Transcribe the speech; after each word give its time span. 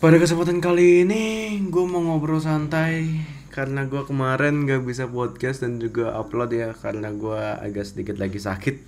Pada 0.00 0.16
kesempatan 0.16 0.64
kali 0.64 1.04
ini 1.04 1.24
gue 1.68 1.84
mau 1.84 2.00
ngobrol 2.00 2.40
santai 2.40 3.20
karena 3.52 3.84
gue 3.84 4.00
kemarin 4.08 4.64
gak 4.64 4.80
bisa 4.80 5.04
podcast 5.04 5.60
dan 5.60 5.76
juga 5.76 6.16
upload 6.16 6.56
ya 6.56 6.72
karena 6.72 7.12
gue 7.12 7.36
agak 7.36 7.84
sedikit 7.84 8.16
lagi 8.16 8.40
sakit. 8.40 8.80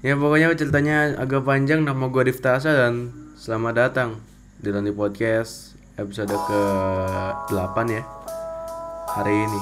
Ya 0.00 0.16
pokoknya 0.16 0.48
ceritanya 0.56 1.20
agak 1.20 1.44
panjang 1.44 1.84
nama 1.84 2.08
gue 2.08 2.24
Diftasa 2.24 2.72
dan 2.72 3.12
selamat 3.36 3.74
datang 3.76 4.16
di 4.64 4.72
Lani 4.72 4.96
Podcast 4.96 5.76
episode 6.00 6.32
ke 6.40 6.60
8 7.52 7.92
ya 7.92 8.00
hari 9.12 9.44
ini. 9.44 9.60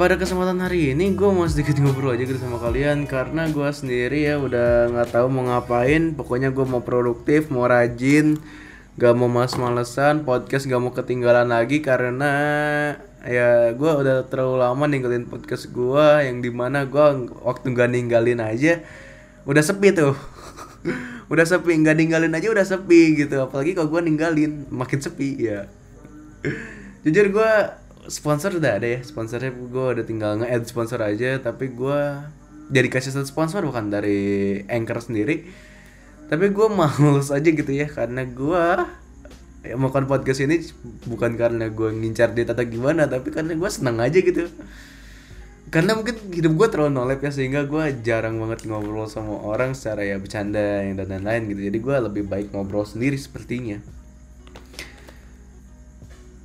Pada 0.00 0.16
kesempatan 0.16 0.64
hari 0.64 0.96
ini 0.96 1.12
gue 1.12 1.28
mau 1.28 1.44
sedikit 1.44 1.76
ngobrol 1.76 2.16
aja 2.16 2.24
gitu 2.24 2.40
sama 2.40 2.56
kalian 2.56 3.04
karena 3.04 3.52
gue 3.52 3.68
sendiri 3.68 4.32
ya 4.32 4.40
udah 4.40 4.88
nggak 4.96 5.12
tahu 5.12 5.28
mau 5.28 5.44
ngapain. 5.44 6.16
Pokoknya 6.16 6.48
gue 6.56 6.64
mau 6.64 6.80
produktif, 6.80 7.52
mau 7.52 7.68
rajin, 7.68 8.40
gak 8.96 9.12
mau 9.12 9.28
males-malesan, 9.28 10.24
podcast 10.24 10.64
gak 10.72 10.80
mau 10.80 10.96
ketinggalan 10.96 11.52
lagi 11.52 11.84
karena 11.84 12.32
ya 13.28 13.76
gue 13.76 13.90
udah 13.92 14.24
terlalu 14.32 14.64
lama 14.64 14.88
ninggalin 14.88 15.28
podcast 15.28 15.68
gue 15.68 16.06
yang 16.24 16.40
di 16.40 16.48
mana 16.48 16.88
gue 16.88 17.28
waktu 17.44 17.68
gak 17.68 17.92
ninggalin 17.92 18.40
aja 18.40 18.80
udah 19.44 19.60
sepi 19.60 19.92
tuh. 19.92 20.16
udah 21.28 21.44
sepi 21.44 21.76
nggak 21.76 22.00
ninggalin 22.00 22.32
aja 22.32 22.48
udah 22.48 22.64
sepi 22.64 23.20
gitu 23.20 23.36
apalagi 23.36 23.76
kalau 23.76 23.92
gue 23.92 24.00
ninggalin 24.00 24.64
makin 24.72 25.04
sepi 25.04 25.36
ya 25.36 25.68
jujur 27.04 27.36
gue 27.36 27.52
sponsor 28.08 28.56
udah 28.56 28.80
ada 28.80 28.88
ya 28.88 29.00
sponsornya 29.04 29.52
gue 29.52 29.86
udah 30.00 30.04
tinggal 30.06 30.40
nge-add 30.40 30.64
sponsor 30.64 31.04
aja 31.04 31.36
tapi 31.42 31.74
gue 31.74 32.00
jadi 32.70 32.86
kasih 32.86 33.10
satu 33.12 33.26
sponsor 33.26 33.66
bukan 33.66 33.90
dari 33.90 34.62
anchor 34.70 35.02
sendiri. 35.02 35.42
Tapi 36.30 36.54
gue 36.54 36.66
males 36.70 37.28
aja 37.36 37.48
gitu 37.50 37.72
ya 37.74 37.90
karena 37.90 38.22
gue 38.22 38.64
ya 39.60 39.76
melakukan 39.76 40.08
podcast 40.08 40.40
ini 40.40 40.62
bukan 41.04 41.36
karena 41.36 41.68
gue 41.68 41.90
ngincar 41.92 42.32
dia 42.32 42.48
atau 42.48 42.64
gimana 42.64 43.04
tapi 43.04 43.28
karena 43.34 43.58
gue 43.58 43.70
senang 43.70 43.98
aja 43.98 44.22
gitu. 44.22 44.46
Karena 45.70 45.94
mungkin 45.98 46.18
hidup 46.30 46.54
gue 46.54 46.68
terlalu 46.70 46.90
nolep 46.94 47.20
ya 47.22 47.30
sehingga 47.34 47.66
gue 47.66 48.02
jarang 48.06 48.38
banget 48.38 48.66
ngobrol 48.66 49.06
sama 49.10 49.38
orang 49.42 49.74
secara 49.74 50.06
ya 50.06 50.16
bercanda 50.22 50.86
dan 50.94 51.06
lain-lain 51.10 51.50
gitu. 51.50 51.60
Jadi 51.66 51.78
gue 51.82 51.96
lebih 52.06 52.22
baik 52.30 52.54
ngobrol 52.54 52.86
sendiri 52.86 53.18
sepertinya 53.18 53.99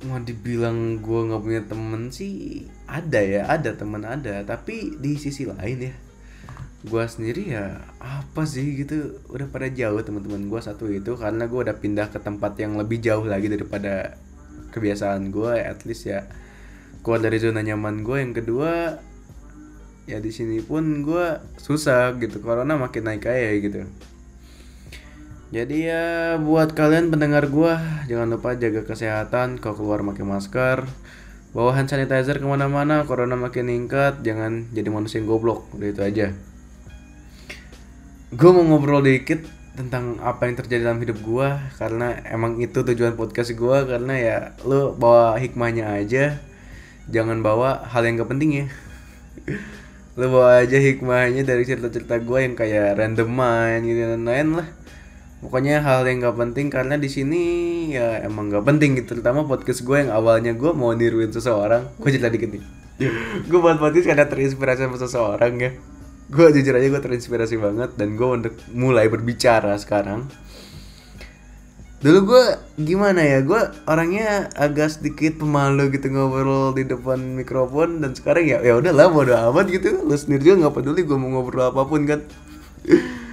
mau 0.06 0.22
dibilang 0.22 1.02
gue 1.02 1.20
nggak 1.26 1.42
punya 1.42 1.62
temen 1.66 2.08
sih 2.14 2.64
ada 2.86 3.20
ya 3.20 3.50
ada 3.50 3.74
temen 3.74 4.02
ada. 4.06 4.46
Tapi 4.46 4.96
di 4.96 5.18
sisi 5.18 5.44
lain 5.44 5.78
ya 5.90 5.94
gue 6.86 7.02
sendiri 7.02 7.50
ya 7.50 7.82
apa 7.98 8.46
sih 8.46 8.78
gitu 8.78 9.18
udah 9.26 9.50
pada 9.50 9.66
jauh 9.66 9.98
teman-teman 10.00 10.46
gue 10.46 10.60
satu 10.62 10.86
itu. 10.88 11.18
Karena 11.18 11.50
gue 11.50 11.60
udah 11.66 11.76
pindah 11.76 12.08
ke 12.14 12.22
tempat 12.22 12.54
yang 12.62 12.78
lebih 12.78 13.02
jauh 13.02 13.26
lagi 13.26 13.50
daripada 13.50 14.16
kebiasaan 14.72 15.34
gue 15.34 15.52
at 15.58 15.82
least 15.84 16.06
ya. 16.08 16.24
Keluar 17.02 17.20
dari 17.20 17.38
zona 17.42 17.60
nyaman 17.60 18.06
gue 18.06 18.16
yang 18.22 18.32
kedua 18.32 19.02
ya 20.06 20.22
di 20.22 20.30
sini 20.30 20.62
pun 20.62 21.02
gue 21.02 21.26
susah 21.58 22.14
gitu. 22.22 22.38
Corona 22.40 22.78
makin 22.78 23.10
naik 23.10 23.26
aja 23.26 23.50
gitu 23.58 23.82
jadi 25.46 25.76
ya 25.78 26.04
buat 26.42 26.74
kalian 26.74 27.14
pendengar 27.14 27.46
gua 27.46 27.78
jangan 28.10 28.34
lupa 28.34 28.58
jaga 28.58 28.82
kesehatan 28.82 29.62
kalau 29.62 29.78
keluar 29.78 30.02
pakai 30.02 30.26
masker 30.26 30.78
bawa 31.56 31.72
hand 31.72 31.88
sanitizer 31.88 32.36
ke 32.36 32.44
mana-mana 32.44 33.08
corona 33.08 33.32
makin 33.32 33.64
meningkat 33.64 34.20
jangan 34.20 34.68
jadi 34.76 34.92
manusia 34.92 35.24
yang 35.24 35.32
goblok. 35.32 35.64
Udah 35.72 35.88
itu 35.88 36.02
aja. 36.04 36.26
Gue 38.28 38.50
mau 38.52 38.60
ngobrol 38.60 39.00
dikit 39.00 39.40
tentang 39.72 40.20
apa 40.20 40.44
yang 40.44 40.60
terjadi 40.60 40.92
dalam 40.92 41.00
hidup 41.00 41.16
gua 41.24 41.72
karena 41.80 42.20
emang 42.28 42.60
itu 42.60 42.84
tujuan 42.84 43.16
podcast 43.16 43.56
gua 43.56 43.88
karena 43.88 44.14
ya 44.20 44.36
lu 44.68 44.92
bawa 44.92 45.40
hikmahnya 45.40 45.96
aja 45.96 46.40
jangan 47.08 47.40
bawa 47.40 47.88
hal 47.88 48.04
yang 48.04 48.20
gak 48.20 48.28
penting 48.36 48.50
ya. 48.52 48.66
Lu 50.16 50.32
bawa 50.32 50.64
aja 50.64 50.80
hikmahnya 50.80 51.44
dari 51.44 51.64
cerita-cerita 51.64 52.20
gua 52.20 52.44
yang 52.44 52.52
kayak 52.56 53.00
random 53.00 53.32
mind 53.32 53.84
gitu 53.84 54.00
dan 54.16 54.24
lain 54.24 54.48
lah 54.60 54.68
pokoknya 55.44 55.84
hal 55.84 56.08
yang 56.08 56.24
gak 56.24 56.36
penting 56.36 56.66
karena 56.72 56.96
di 56.96 57.08
sini 57.12 57.42
ya 57.92 58.24
emang 58.24 58.48
gak 58.48 58.64
penting 58.64 58.96
gitu. 58.96 59.16
Terutama 59.16 59.44
podcast 59.44 59.84
gue 59.84 59.96
yang 60.06 60.10
awalnya 60.12 60.56
gue 60.56 60.72
mau 60.72 60.92
niruin 60.96 61.32
seseorang 61.32 61.92
gue 62.00 62.10
cerita 62.10 62.32
dikit 62.32 62.50
nih. 62.56 62.64
Gue 63.52 63.60
buat 63.60 63.76
podcast 63.76 64.08
karena 64.08 64.24
terinspirasi 64.24 64.88
sama 64.88 64.96
seseorang 64.96 65.52
ya. 65.60 65.70
Gue 66.32 66.48
jujur 66.48 66.80
aja 66.80 66.88
gue 66.88 67.02
terinspirasi 67.04 67.60
banget 67.60 67.92
dan 68.00 68.16
gue 68.16 68.24
untuk 68.24 68.56
mulai 68.72 69.12
berbicara 69.12 69.76
sekarang. 69.76 70.24
Dulu 72.00 72.18
gue 72.24 72.44
gimana 72.80 73.20
ya 73.20 73.44
gue 73.44 73.60
orangnya 73.84 74.48
agak 74.56 74.96
sedikit 74.96 75.36
pemalu 75.44 75.92
gitu 75.92 76.08
ngobrol 76.08 76.72
di 76.72 76.88
depan 76.88 77.36
mikrofon 77.36 78.00
dan 78.00 78.16
sekarang 78.16 78.48
ya 78.48 78.64
ya 78.64 78.80
udahlah 78.80 79.12
bodo 79.12 79.36
amat 79.52 79.68
gitu. 79.68 80.00
Lu 80.00 80.16
sendiri 80.16 80.48
juga 80.48 80.64
nggak 80.64 80.74
peduli 80.80 81.04
gue 81.04 81.18
mau 81.20 81.28
ngobrol 81.36 81.68
apa 81.68 81.84
pun 81.84 82.00
kan 82.08 82.24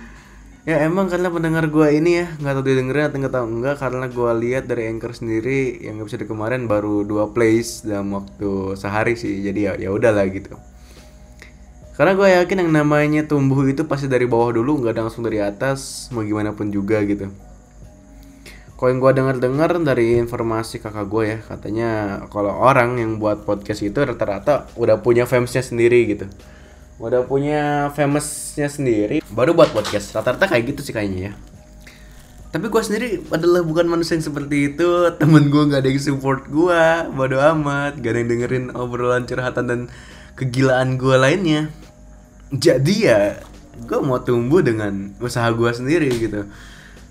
ya 0.64 0.80
emang 0.88 1.12
karena 1.12 1.28
pendengar 1.28 1.68
gue 1.68 1.88
ini 1.92 2.24
ya 2.24 2.28
nggak 2.40 2.54
tahu 2.56 2.64
didengerin 2.64 3.12
atau 3.12 3.18
nggak 3.20 3.36
tahu 3.36 3.46
enggak 3.52 3.76
karena 3.84 4.06
gue 4.08 4.32
lihat 4.48 4.64
dari 4.64 4.88
anchor 4.88 5.12
sendiri 5.12 5.76
yang 5.84 6.00
episode 6.00 6.24
kemarin 6.24 6.72
baru 6.72 7.04
dua 7.04 7.36
plays 7.36 7.84
dalam 7.84 8.16
waktu 8.16 8.80
sehari 8.80 9.20
sih 9.20 9.44
jadi 9.44 9.60
ya 9.60 9.72
ya 9.88 9.90
udahlah 9.92 10.24
gitu. 10.32 10.56
Karena 11.94 12.18
gue 12.18 12.26
yakin 12.26 12.58
yang 12.66 12.72
namanya 12.74 13.22
tumbuh 13.28 13.60
itu 13.70 13.86
pasti 13.86 14.08
dari 14.08 14.24
bawah 14.24 14.56
dulu 14.56 14.82
nggak 14.82 14.98
langsung 14.98 15.28
dari 15.28 15.44
atas 15.44 16.08
mau 16.16 16.24
gimana 16.24 16.56
pun 16.56 16.72
juga 16.72 17.04
gitu. 17.04 17.28
Kalau 18.80 18.90
yang 18.90 19.00
gue 19.04 19.12
dengar-dengar 19.20 19.72
dari 19.84 20.16
informasi 20.16 20.80
kakak 20.80 21.12
gue 21.12 21.24
ya 21.28 21.38
katanya 21.44 21.90
kalau 22.32 22.56
orang 22.56 23.04
yang 23.04 23.20
buat 23.20 23.44
podcast 23.44 23.84
itu 23.84 24.00
rata-rata 24.00 24.72
udah 24.80 25.04
punya 25.04 25.28
fansnya 25.28 25.60
sendiri 25.60 26.08
gitu 26.08 26.32
udah 27.04 27.28
punya 27.28 27.92
famousnya 27.92 28.72
sendiri. 28.72 29.20
Baru 29.28 29.52
buat 29.52 29.76
podcast. 29.76 30.16
Rata-rata 30.16 30.48
kayak 30.48 30.72
gitu 30.72 30.88
sih 30.88 30.96
kayaknya 30.96 31.20
ya. 31.30 31.34
Tapi 32.56 32.70
gue 32.70 32.82
sendiri 32.86 33.10
adalah 33.28 33.60
bukan 33.66 33.92
manusia 33.92 34.16
yang 34.16 34.24
seperti 34.24 34.72
itu. 34.72 34.88
Temen 35.20 35.52
gue 35.52 35.64
nggak 35.68 35.84
ada 35.84 35.90
yang 35.92 36.00
support 36.00 36.48
gue 36.48 36.84
bodo 37.12 37.44
amat. 37.44 38.00
Gak 38.00 38.12
ada 38.16 38.20
yang 38.24 38.30
dengerin 38.32 38.66
obrolan 38.72 39.28
curhatan 39.28 39.66
dan 39.68 39.80
kegilaan 40.40 40.96
gue 40.96 41.16
lainnya. 41.20 41.68
Jadi 42.56 43.10
ya 43.10 43.36
gue 43.84 44.00
mau 44.00 44.22
tumbuh 44.24 44.64
dengan 44.64 45.12
usaha 45.20 45.50
gue 45.52 45.72
sendiri 45.74 46.08
gitu 46.14 46.48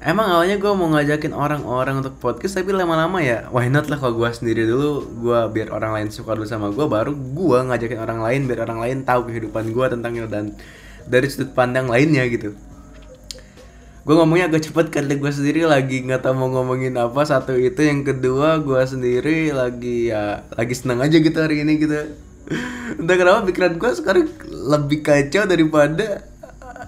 Emang 0.02 0.26
awalnya 0.34 0.58
gue 0.58 0.72
mau 0.74 0.90
ngajakin 0.90 1.30
orang-orang 1.30 2.02
untuk 2.02 2.18
podcast 2.18 2.58
tapi 2.58 2.74
lama-lama 2.74 3.22
ya 3.22 3.46
why 3.54 3.70
not 3.70 3.86
lah 3.86 4.02
kalau 4.02 4.18
gue 4.18 4.26
sendiri 4.34 4.66
dulu 4.66 5.06
gue 5.22 5.40
biar 5.54 5.70
orang 5.70 5.94
lain 5.94 6.08
suka 6.10 6.34
dulu 6.34 6.42
sama 6.42 6.74
gue 6.74 6.82
baru 6.90 7.14
gue 7.14 7.58
ngajakin 7.70 8.02
orang 8.02 8.18
lain 8.18 8.50
biar 8.50 8.66
orang 8.66 8.82
lain 8.82 8.96
tahu 9.06 9.30
kehidupan 9.30 9.70
gue 9.70 9.86
tentangnya 9.94 10.26
dan 10.26 10.58
dari 11.06 11.30
sudut 11.30 11.54
pandang 11.54 11.86
lainnya 11.86 12.26
gitu. 12.26 12.50
Gue 14.02 14.14
ngomongnya 14.18 14.50
agak 14.50 14.66
cepet 14.66 14.90
karena 14.90 15.14
gue 15.14 15.30
sendiri 15.30 15.62
lagi 15.70 16.02
nggak 16.02 16.26
tahu 16.26 16.34
mau 16.34 16.50
ngomongin 16.50 16.98
apa 16.98 17.22
satu 17.22 17.54
itu 17.54 17.86
yang 17.86 18.02
kedua 18.02 18.58
gue 18.58 18.82
sendiri 18.82 19.54
lagi 19.54 20.10
ya 20.10 20.42
lagi 20.50 20.74
senang 20.74 20.98
aja 20.98 21.14
gitu 21.14 21.38
hari 21.38 21.62
ini 21.62 21.78
gitu. 21.78 22.10
Entah 22.98 23.14
kenapa 23.14 23.46
pikiran 23.46 23.78
gue 23.78 23.90
sekarang 23.94 24.26
lebih 24.50 25.06
kacau 25.06 25.46
daripada 25.46 26.26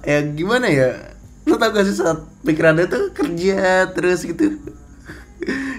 ya 0.02 0.18
gimana 0.34 0.66
ya 0.66 1.13
lo 1.44 1.54
tau 1.60 1.70
gak 1.70 1.84
sih 1.84 1.96
saat 1.96 2.24
pikirannya 2.44 2.88
tuh 2.88 3.12
kerja 3.12 3.88
terus 3.92 4.24
gitu? 4.24 4.56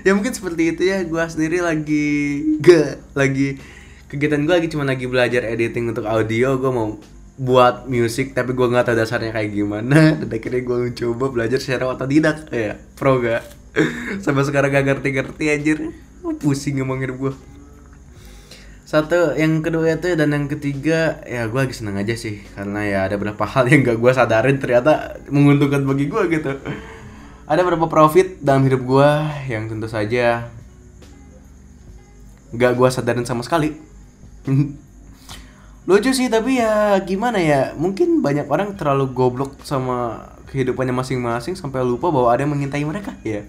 Ya 0.06 0.14
mungkin 0.14 0.32
seperti 0.32 0.78
itu 0.78 0.82
ya 0.86 1.02
gue 1.02 1.24
sendiri 1.26 1.66
lagi 1.66 2.08
gak 2.62 3.18
lagi 3.18 3.58
kegiatan 4.06 4.46
gue 4.46 4.54
lagi 4.54 4.70
cuma 4.70 4.86
lagi 4.86 5.10
belajar 5.10 5.42
editing 5.42 5.90
untuk 5.90 6.06
audio 6.06 6.62
gue 6.62 6.70
mau 6.70 7.02
buat 7.36 7.90
musik 7.92 8.32
tapi 8.32 8.56
gue 8.56 8.64
nggak 8.64 8.88
tahu 8.88 8.96
dasarnya 8.96 9.34
kayak 9.34 9.52
gimana. 9.52 10.00
Dan 10.22 10.30
akhirnya 10.30 10.62
gue 10.62 10.78
mencoba 10.92 11.26
belajar 11.34 11.60
secara 11.60 11.90
otodidak. 11.90 12.48
Ya 12.54 12.78
pro 12.96 13.20
gak? 13.20 13.44
Sampai 14.24 14.46
sekarang 14.46 14.72
gak 14.72 14.86
ngerti-ngerti 14.86 15.46
anjir. 15.52 15.78
Pusing 16.42 16.82
ngomong 16.82 17.06
hidup 17.06 17.18
gue 17.22 17.34
satu 18.86 19.34
yang 19.34 19.66
kedua 19.66 19.98
itu 19.98 20.14
dan 20.14 20.30
yang 20.30 20.46
ketiga 20.46 21.18
ya 21.26 21.50
gue 21.50 21.58
lagi 21.58 21.74
seneng 21.74 21.98
aja 21.98 22.14
sih 22.14 22.46
karena 22.54 22.86
ya 22.86 23.00
ada 23.10 23.18
beberapa 23.18 23.42
hal 23.58 23.66
yang 23.66 23.82
gak 23.82 23.98
gue 23.98 24.12
sadarin 24.14 24.62
ternyata 24.62 25.18
menguntungkan 25.34 25.82
bagi 25.90 26.06
gue 26.06 26.22
gitu. 26.30 26.54
Ada 27.50 27.62
beberapa 27.66 27.90
profit 27.90 28.42
dalam 28.46 28.66
hidup 28.70 28.86
gue 28.86 29.10
yang 29.50 29.66
tentu 29.66 29.90
saja 29.90 30.54
gak 32.54 32.74
gue 32.78 32.90
sadarin 32.94 33.26
sama 33.26 33.42
sekali. 33.42 33.74
Lucu 35.90 36.14
sih 36.14 36.30
tapi 36.30 36.62
ya 36.62 36.98
gimana 37.02 37.42
ya 37.42 37.74
mungkin 37.78 38.22
banyak 38.22 38.46
orang 38.50 38.78
terlalu 38.78 39.10
goblok 39.14 39.58
sama 39.66 40.30
kehidupannya 40.50 40.94
masing-masing 40.94 41.58
sampai 41.58 41.82
lupa 41.82 42.14
bahwa 42.14 42.30
ada 42.30 42.46
yang 42.46 42.54
mengintai 42.54 42.86
mereka 42.86 43.18
ya 43.22 43.46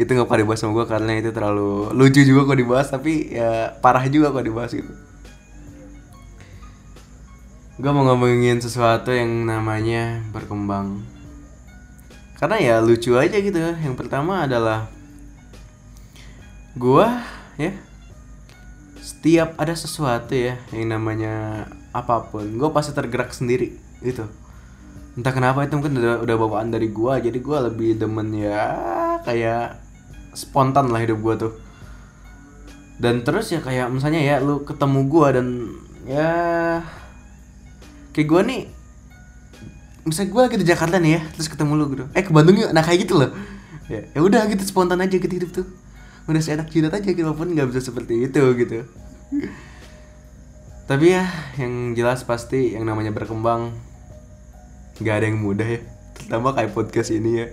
itu 0.00 0.08
nggak 0.08 0.24
pernah 0.24 0.42
dibahas 0.48 0.60
sama 0.64 0.72
gue 0.72 0.86
karena 0.88 1.12
itu 1.20 1.30
terlalu 1.36 1.92
lucu 1.92 2.20
juga 2.24 2.48
kok 2.48 2.58
dibahas 2.58 2.88
tapi 2.88 3.34
ya 3.34 3.76
parah 3.84 4.04
juga 4.08 4.32
kok 4.32 4.46
dibahas 4.46 4.72
gitu. 4.72 4.92
Gue 7.76 7.90
mau 7.90 8.04
ngomongin 8.04 8.60
sesuatu 8.60 9.10
yang 9.10 9.48
namanya 9.48 10.22
berkembang. 10.30 11.02
Karena 12.38 12.56
ya 12.60 12.74
lucu 12.82 13.16
aja 13.16 13.36
gitu. 13.36 13.58
Yang 13.58 13.96
pertama 13.96 14.44
adalah 14.44 14.88
gue 16.72 17.06
ya 17.60 17.72
setiap 19.02 19.58
ada 19.60 19.76
sesuatu 19.76 20.32
ya 20.32 20.56
yang 20.72 20.96
namanya 20.96 21.66
apa 21.92 22.32
pun 22.32 22.48
gue 22.48 22.70
pasti 22.72 22.96
tergerak 22.96 23.34
sendiri 23.34 23.76
gitu. 24.00 24.24
Entah 25.12 25.34
kenapa 25.36 25.60
itu 25.68 25.76
mungkin 25.76 26.00
udah, 26.00 26.24
udah 26.24 26.36
bawaan 26.40 26.72
dari 26.72 26.88
gue 26.88 27.14
jadi 27.20 27.36
gue 27.36 27.58
lebih 27.68 27.90
demen 28.00 28.32
ya 28.32 28.64
kayak 29.22 29.78
spontan 30.32 30.88
lah 30.90 31.00
hidup 31.02 31.18
gue 31.20 31.34
tuh. 31.48 31.52
Dan 33.02 33.26
terus 33.26 33.50
ya 33.50 33.58
kayak 33.58 33.90
misalnya 33.90 34.22
ya 34.22 34.36
lu 34.38 34.62
ketemu 34.62 35.00
gue 35.10 35.28
dan 35.34 35.46
ya 36.06 36.30
kayak 38.14 38.28
gue 38.28 38.40
nih 38.46 38.62
misalnya 40.02 40.30
gue 40.34 40.42
lagi 40.42 40.56
di 40.58 40.66
Jakarta 40.66 40.96
nih 40.98 41.12
ya 41.18 41.22
terus 41.34 41.46
ketemu 41.50 41.72
lu 41.78 41.84
gitu. 41.94 42.04
Eh 42.14 42.22
ke 42.22 42.30
Bandung 42.30 42.58
yuk 42.58 42.70
nah 42.70 42.82
kayak 42.82 43.06
gitu 43.06 43.18
loh. 43.18 43.30
Ya 43.90 44.06
ya 44.14 44.20
udah 44.22 44.46
gitu 44.50 44.62
spontan 44.66 45.02
aja 45.02 45.18
gitu 45.18 45.30
hidup 45.30 45.50
tuh. 45.50 45.66
Udah 46.30 46.38
seenak 46.38 46.70
jidat 46.70 46.94
aja 46.94 47.06
gitu 47.06 47.26
walaupun 47.26 47.50
nggak 47.54 47.74
bisa 47.74 47.90
seperti 47.90 48.30
itu 48.30 48.42
gitu. 48.58 48.86
Tapi 50.86 51.06
ya 51.14 51.26
yang 51.58 51.94
jelas 51.98 52.22
pasti 52.22 52.74
yang 52.74 52.86
namanya 52.86 53.10
berkembang 53.10 53.74
nggak 55.02 55.14
ada 55.18 55.26
yang 55.26 55.42
mudah 55.42 55.66
ya. 55.66 55.80
Terutama 56.14 56.54
kayak 56.54 56.70
podcast 56.70 57.10
ini 57.10 57.42
ya 57.42 57.46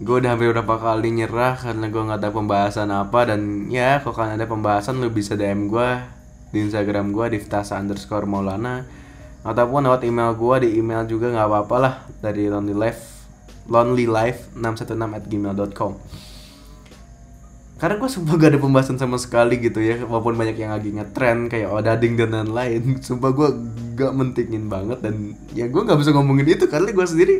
gue 0.00 0.16
udah 0.16 0.32
hampir 0.32 0.48
beberapa 0.48 0.80
kali 0.80 1.12
nyerah 1.12 1.60
karena 1.60 1.92
gue 1.92 2.02
nggak 2.08 2.20
tahu 2.24 2.32
pembahasan 2.40 2.88
apa 2.88 3.20
dan 3.28 3.68
ya 3.68 4.00
kalau 4.00 4.16
kan 4.16 4.32
ada 4.32 4.48
pembahasan 4.48 4.96
lu 4.96 5.12
bisa 5.12 5.36
DM 5.36 5.68
gue 5.68 5.88
di 6.56 6.64
Instagram 6.64 7.12
gue 7.12 7.36
diftasa 7.36 7.76
underscore 7.76 8.24
maulana 8.24 8.88
ataupun 9.44 9.84
lewat 9.84 10.08
email 10.08 10.32
gue 10.32 10.56
di 10.64 10.68
email 10.80 11.04
juga 11.04 11.28
nggak 11.28 11.46
apa-apa 11.52 11.76
lah 11.76 11.94
dari 12.24 12.48
lonely 12.48 12.72
life 12.72 13.28
lonely 13.68 14.08
life 14.08 14.48
616 14.56 14.88
at 15.20 15.24
gmail.com 15.28 15.92
karena 17.80 17.96
gue 17.96 18.10
sumpah 18.12 18.34
gak 18.36 18.50
ada 18.56 18.60
pembahasan 18.60 18.96
sama 19.00 19.16
sekali 19.16 19.56
gitu 19.56 19.80
ya 19.80 20.04
walaupun 20.04 20.36
banyak 20.36 20.56
yang 20.56 20.72
lagi 20.72 20.96
ngetrend 20.96 21.48
kayak 21.48 21.68
odading 21.72 22.16
dan 22.16 22.32
lain-lain 22.32 22.96
sumpah 23.04 23.36
gue 23.36 23.48
gak 24.00 24.16
mentingin 24.16 24.68
banget 24.72 25.04
dan 25.04 25.36
ya 25.52 25.68
gue 25.68 25.80
nggak 25.80 26.00
bisa 26.00 26.16
ngomongin 26.16 26.56
itu 26.56 26.64
karena 26.72 26.88
gue 26.88 27.04
sendiri 27.04 27.36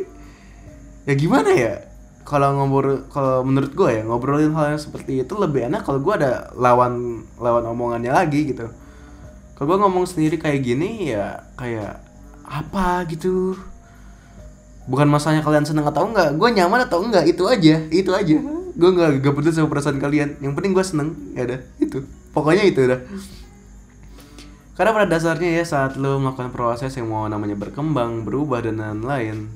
ya 1.09 1.13
gimana 1.17 1.49
ya 1.53 1.90
kalau 2.31 2.55
ngobrol 2.55 3.11
kalau 3.11 3.43
menurut 3.43 3.75
gue 3.75 3.99
ya 3.99 4.01
ngobrolin 4.07 4.55
hal 4.55 4.71
yang 4.71 4.79
seperti 4.79 5.19
itu 5.19 5.35
lebih 5.35 5.67
enak 5.67 5.83
kalau 5.83 5.99
gue 5.99 6.15
ada 6.15 6.47
lawan 6.55 7.27
lawan 7.35 7.67
omongannya 7.67 8.15
lagi 8.15 8.55
gitu. 8.55 8.71
Kalau 9.59 9.65
gue 9.67 9.77
ngomong 9.83 10.07
sendiri 10.07 10.39
kayak 10.39 10.63
gini 10.63 11.11
ya 11.11 11.43
kayak 11.59 11.99
apa 12.47 13.03
gitu? 13.11 13.59
Bukan 14.87 15.11
masalahnya 15.11 15.43
kalian 15.43 15.67
seneng 15.67 15.83
atau 15.83 16.07
enggak 16.07 16.31
gue 16.39 16.49
nyaman 16.55 16.87
atau 16.87 17.03
enggak 17.03 17.27
itu 17.27 17.43
aja 17.51 17.83
itu 17.91 18.11
aja. 18.15 18.37
Gue 18.79 18.89
nggak 18.95 19.27
gak 19.27 19.33
peduli 19.35 19.51
sama 19.51 19.67
perasaan 19.67 19.99
kalian 19.99 20.39
yang 20.39 20.55
penting 20.55 20.71
gue 20.71 20.85
seneng 20.87 21.11
ya 21.35 21.43
udah 21.43 21.59
itu. 21.83 21.99
Pokoknya 22.31 22.63
itu 22.63 22.79
udah. 22.87 22.99
Karena 24.79 24.95
pada 24.95 25.07
dasarnya 25.11 25.51
ya 25.59 25.67
saat 25.67 25.99
lo 25.99 26.15
melakukan 26.15 26.55
proses 26.55 26.95
yang 26.95 27.11
mau 27.11 27.27
namanya 27.27 27.59
berkembang 27.59 28.23
berubah 28.23 28.63
dan 28.63 28.79
lain-lain 28.79 29.51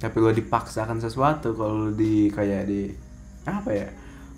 tapi 0.00 0.16
lo 0.18 0.32
dipaksakan 0.32 0.98
sesuatu 0.98 1.52
kalau 1.52 1.92
di 1.92 2.32
kayak 2.32 2.62
di 2.66 2.88
apa 3.44 3.70
ya 3.70 3.88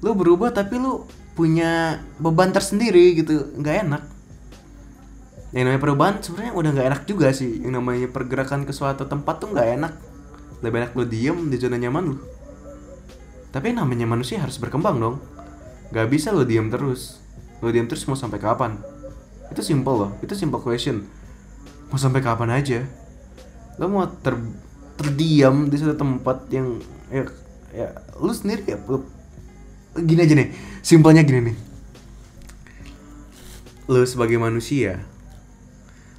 lo 0.02 0.18
berubah 0.18 0.50
tapi 0.50 0.82
lo 0.82 1.06
punya 1.32 2.02
beban 2.18 2.52
tersendiri 2.52 3.16
gitu 3.16 3.56
nggak 3.56 3.76
enak. 3.88 4.02
Yang 5.52 5.64
namanya 5.68 5.82
perubahan 5.84 6.14
sebenarnya 6.20 6.52
udah 6.52 6.70
nggak 6.74 6.88
enak 6.92 7.02
juga 7.08 7.28
sih 7.32 7.62
yang 7.62 7.78
namanya 7.78 8.08
pergerakan 8.10 8.66
ke 8.66 8.72
suatu 8.74 9.06
tempat 9.08 9.40
tuh 9.40 9.54
nggak 9.54 9.68
enak. 9.80 9.92
Lebih 10.60 10.78
enak 10.82 10.92
lo 10.98 11.04
diem 11.06 11.38
di 11.48 11.56
zona 11.56 11.80
nyaman 11.80 12.04
lo 12.12 12.18
tapi 13.52 13.68
yang 13.70 13.84
namanya 13.84 14.08
manusia 14.08 14.40
harus 14.40 14.56
berkembang 14.56 14.96
dong. 14.96 15.16
Nggak 15.92 16.08
bisa 16.08 16.32
lo 16.32 16.48
diem 16.48 16.72
terus. 16.72 17.20
Lo 17.60 17.68
diem 17.68 17.84
terus 17.84 18.08
mau 18.08 18.16
sampai 18.16 18.40
kapan? 18.40 18.80
Itu 19.52 19.60
simple 19.60 19.92
loh 19.92 20.10
itu 20.24 20.32
simple 20.32 20.58
question. 20.64 21.04
Mau 21.92 22.00
sampai 22.00 22.24
kapan 22.24 22.48
aja? 22.48 22.80
Lo 23.76 23.92
mau 23.92 24.08
ter 24.08 24.40
terdiam 24.96 25.68
di 25.68 25.76
suatu 25.80 25.96
tempat 25.96 26.48
yang 26.52 26.78
ya 27.12 27.24
ya 27.72 27.88
lu 28.20 28.32
sendiri 28.32 28.64
ya 28.68 28.78
lu, 28.84 29.04
gini 29.96 30.20
aja 30.24 30.34
nih 30.36 30.48
simpelnya 30.84 31.22
gini 31.24 31.52
nih. 31.52 31.56
Lu 33.90 34.00
sebagai 34.06 34.38
manusia 34.38 35.04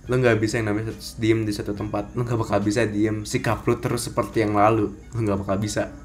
lu 0.03 0.19
nggak 0.19 0.35
bisa 0.43 0.59
yang 0.59 0.75
namanya 0.75 0.91
diem 1.15 1.47
di 1.47 1.53
satu 1.55 1.71
tempat. 1.71 2.11
Lu 2.11 2.27
nggak 2.27 2.35
bakal 2.35 2.59
bisa 2.59 2.83
diem 2.83 3.23
sikap 3.23 3.63
lu 3.63 3.79
terus 3.79 4.11
seperti 4.11 4.43
yang 4.43 4.51
lalu. 4.51 4.91
Lu 5.15 5.19
nggak 5.23 5.47
bakal 5.47 5.55
bisa. 5.61 5.95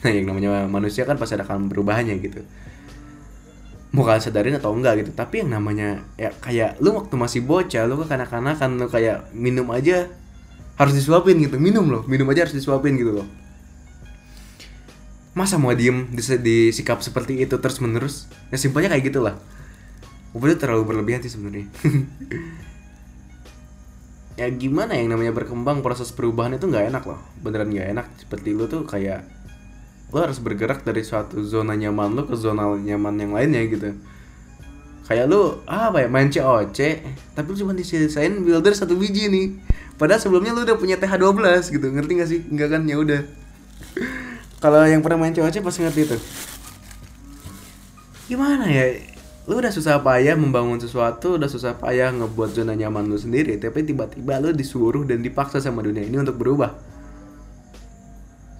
Nah 0.00 0.10
yang 0.12 0.28
namanya 0.28 0.64
manusia 0.64 1.04
kan 1.04 1.20
pasti 1.20 1.36
akan 1.36 1.68
perubahannya 1.68 2.16
gitu. 2.24 2.40
Mau 3.94 4.02
kalian 4.02 4.24
sadarin 4.24 4.56
atau 4.56 4.72
enggak 4.72 5.04
gitu. 5.04 5.12
Tapi 5.12 5.44
yang 5.44 5.52
namanya 5.52 6.02
ya 6.16 6.32
kayak 6.32 6.80
lu 6.80 6.96
waktu 6.96 7.14
masih 7.20 7.40
bocah 7.44 7.84
lu 7.84 8.00
kan 8.00 8.16
kanak-kanakan 8.16 8.80
lu 8.80 8.88
kayak 8.88 9.28
minum 9.36 9.68
aja 9.70 10.08
harus 10.74 10.94
disuapin 10.94 11.38
gitu. 11.38 11.56
Minum 11.58 11.86
loh 11.90 12.02
minum 12.06 12.26
aja 12.30 12.46
harus 12.46 12.54
disuapin 12.54 12.94
gitu 12.98 13.22
loh. 13.22 13.28
Masa 15.34 15.58
mau 15.58 15.74
diem 15.74 16.06
di, 16.14 16.22
di 16.38 16.56
sikap 16.70 17.02
seperti 17.02 17.42
itu 17.42 17.58
terus 17.58 17.82
menerus 17.82 18.30
ya 18.50 18.56
simpelnya 18.58 18.94
kayak 18.94 19.10
gitulah. 19.10 19.34
Udah 20.34 20.58
terlalu 20.58 20.94
berlebihan 20.94 21.22
sih 21.22 21.32
sebenarnya. 21.32 21.66
Ya 24.34 24.50
gimana 24.50 24.98
yang 24.98 25.14
namanya 25.14 25.30
berkembang 25.30 25.78
proses 25.78 26.10
perubahan 26.10 26.58
itu 26.58 26.66
nggak 26.66 26.90
enak 26.90 27.06
loh. 27.06 27.22
Beneran 27.38 27.70
nggak 27.70 27.88
enak. 27.94 28.06
Seperti 28.18 28.50
lu 28.50 28.66
tuh 28.66 28.82
kayak 28.82 29.22
lu 30.10 30.18
harus 30.18 30.42
bergerak 30.42 30.82
dari 30.82 31.06
suatu 31.06 31.42
zona 31.46 31.78
nyaman 31.78 32.18
lu 32.18 32.26
ke 32.26 32.34
zona 32.34 32.74
nyaman 32.74 33.14
yang 33.14 33.30
lainnya 33.30 33.62
gitu. 33.70 33.94
Kayak 35.06 35.30
lu 35.30 35.62
apa 35.70 36.02
ya 36.02 36.08
main 36.10 36.34
COC 36.34 36.78
tapi 37.38 37.46
lu 37.46 37.56
cuma 37.62 37.78
disisain 37.78 38.34
builder 38.42 38.74
satu 38.74 38.98
biji 38.98 39.30
nih 39.30 39.46
padahal 39.96 40.20
sebelumnya 40.20 40.52
lu 40.54 40.66
udah 40.66 40.76
punya 40.78 40.96
TH12 40.98 41.70
gitu 41.70 41.86
ngerti 41.90 42.12
gak 42.18 42.28
sih? 42.30 42.40
Enggak 42.50 42.68
kan? 42.78 42.82
Ya 42.86 42.96
udah. 42.98 43.20
Kalau 44.62 44.80
yang 44.88 45.04
pernah 45.04 45.20
main 45.20 45.36
COC 45.36 45.60
pasti 45.60 45.84
ngerti 45.84 46.00
itu. 46.08 46.16
Gimana 48.32 48.64
ya? 48.68 48.96
Lu 49.44 49.60
udah 49.60 49.68
susah 49.68 50.00
payah 50.00 50.32
membangun 50.40 50.80
sesuatu 50.80 51.36
udah 51.36 51.52
susah 51.52 51.76
payah 51.76 52.08
ngebuat 52.16 52.56
zona 52.56 52.72
nyaman 52.72 53.04
lu 53.04 53.20
sendiri 53.20 53.60
tapi 53.60 53.84
tiba-tiba 53.84 54.40
lu 54.40 54.56
disuruh 54.56 55.04
dan 55.04 55.20
dipaksa 55.20 55.60
sama 55.60 55.84
dunia 55.84 56.00
ini 56.00 56.16
untuk 56.16 56.40
berubah. 56.40 56.72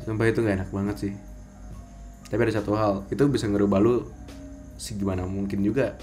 Sampai 0.04 0.36
itu 0.36 0.44
gak 0.44 0.60
enak 0.60 0.70
banget 0.70 0.96
sih. 1.08 1.12
Tapi 2.28 2.40
ada 2.44 2.52
satu 2.60 2.76
hal 2.76 3.08
itu 3.08 3.24
bisa 3.32 3.48
ngerubah 3.48 3.80
lu 3.80 4.04
segimana 4.76 5.24
mungkin 5.24 5.64
juga 5.64 5.96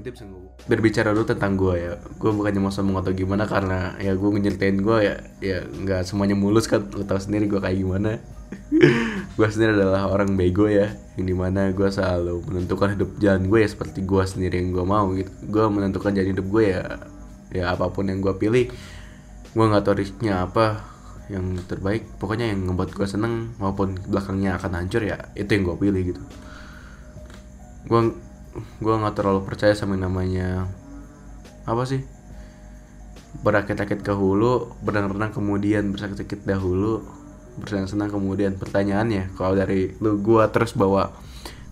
itu 0.00 0.08
bisa 0.08 0.24
ngerubah 0.24 0.52
berbicara 0.72 1.08
dulu 1.12 1.26
tentang 1.28 1.52
gue 1.60 1.74
ya. 1.76 1.92
Gue 2.16 2.32
bukannya 2.32 2.60
mau 2.64 2.72
sombong 2.72 3.04
atau 3.04 3.12
gimana 3.12 3.44
karena 3.44 3.92
ya 4.00 4.16
gue 4.16 4.28
nyeritain 4.40 4.80
gue 4.80 4.96
ya 5.04 5.16
ya 5.44 5.58
nggak 5.68 6.08
semuanya 6.08 6.32
mulus 6.32 6.64
kan. 6.64 6.88
Lu 6.96 7.04
tau 7.04 7.20
sendiri 7.20 7.44
gue 7.44 7.60
kayak 7.60 7.76
gimana. 7.76 8.16
Gue 9.36 9.48
sendiri 9.48 9.80
adalah 9.80 10.12
orang 10.12 10.36
bego 10.36 10.68
ya 10.68 10.92
yang 11.16 11.24
di 11.24 11.32
mana 11.32 11.72
gue 11.72 11.88
selalu 11.88 12.44
menentukan 12.44 12.92
hidup 12.92 13.16
jalan 13.16 13.48
gue 13.48 13.64
ya 13.64 13.68
seperti 13.72 14.04
gue 14.04 14.20
sendiri 14.28 14.60
yang 14.60 14.76
gue 14.76 14.84
mau 14.84 15.08
gitu. 15.16 15.32
Gue 15.48 15.64
menentukan 15.72 16.12
jalan 16.12 16.36
hidup 16.36 16.46
gue 16.52 16.64
ya 16.76 17.00
ya 17.48 17.72
apa 17.72 17.88
pun 17.88 18.12
yang 18.12 18.20
gue 18.20 18.36
pilih. 18.36 18.68
Gue 19.56 19.64
nggak 19.64 19.88
tahu 19.88 20.04
risknya 20.04 20.44
apa 20.44 20.84
yang 21.32 21.56
terbaik. 21.64 22.04
Pokoknya 22.20 22.52
yang 22.52 22.68
ngebuat 22.68 22.92
gue 22.92 23.08
seneng 23.08 23.56
maupun 23.56 23.96
belakangnya 24.04 24.60
akan 24.60 24.84
hancur 24.84 25.00
ya 25.00 25.16
itu 25.32 25.48
yang 25.48 25.72
gue 25.72 25.76
pilih 25.88 26.02
gitu. 26.12 26.22
Gue 27.88 28.12
gue 28.52 28.94
nggak 28.94 29.16
terlalu 29.16 29.40
percaya 29.48 29.72
sama 29.72 29.96
namanya 29.96 30.68
apa 31.62 31.82
sih? 31.86 32.02
Berakit-akit 33.40 34.04
ke 34.04 34.12
hulu 34.12 34.76
berenang-renang 34.84 35.32
kemudian 35.32 35.94
bersakit-sakit 35.94 36.44
dahulu 36.44 37.00
bersenang-senang 37.56 38.10
kemudian. 38.12 38.58
Pertanyaannya 38.58 39.32
kalau 39.38 39.54
dari 39.56 39.94
lu 40.02 40.18
gua 40.20 40.50
terus 40.50 40.74
bawa 40.74 41.14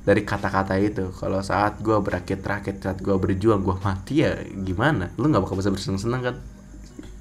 dari 0.00 0.25
kata-kata 0.25 0.80
itu 0.80 1.12
kalau 1.12 1.44
saat 1.44 1.82
gua 1.84 2.00
berakit-rakit 2.00 2.80
saat 2.80 2.99
gua 3.04 3.20
berjuang 3.20 3.60
gua 3.60 3.76
mati 3.82 4.25
ya 4.25 4.38
gimana? 4.64 5.12
Lu 5.20 5.28
nggak 5.28 5.42
bakal 5.44 5.58
bisa 5.58 5.70
bersenang-senang 5.75 6.22
kan? 6.25 6.37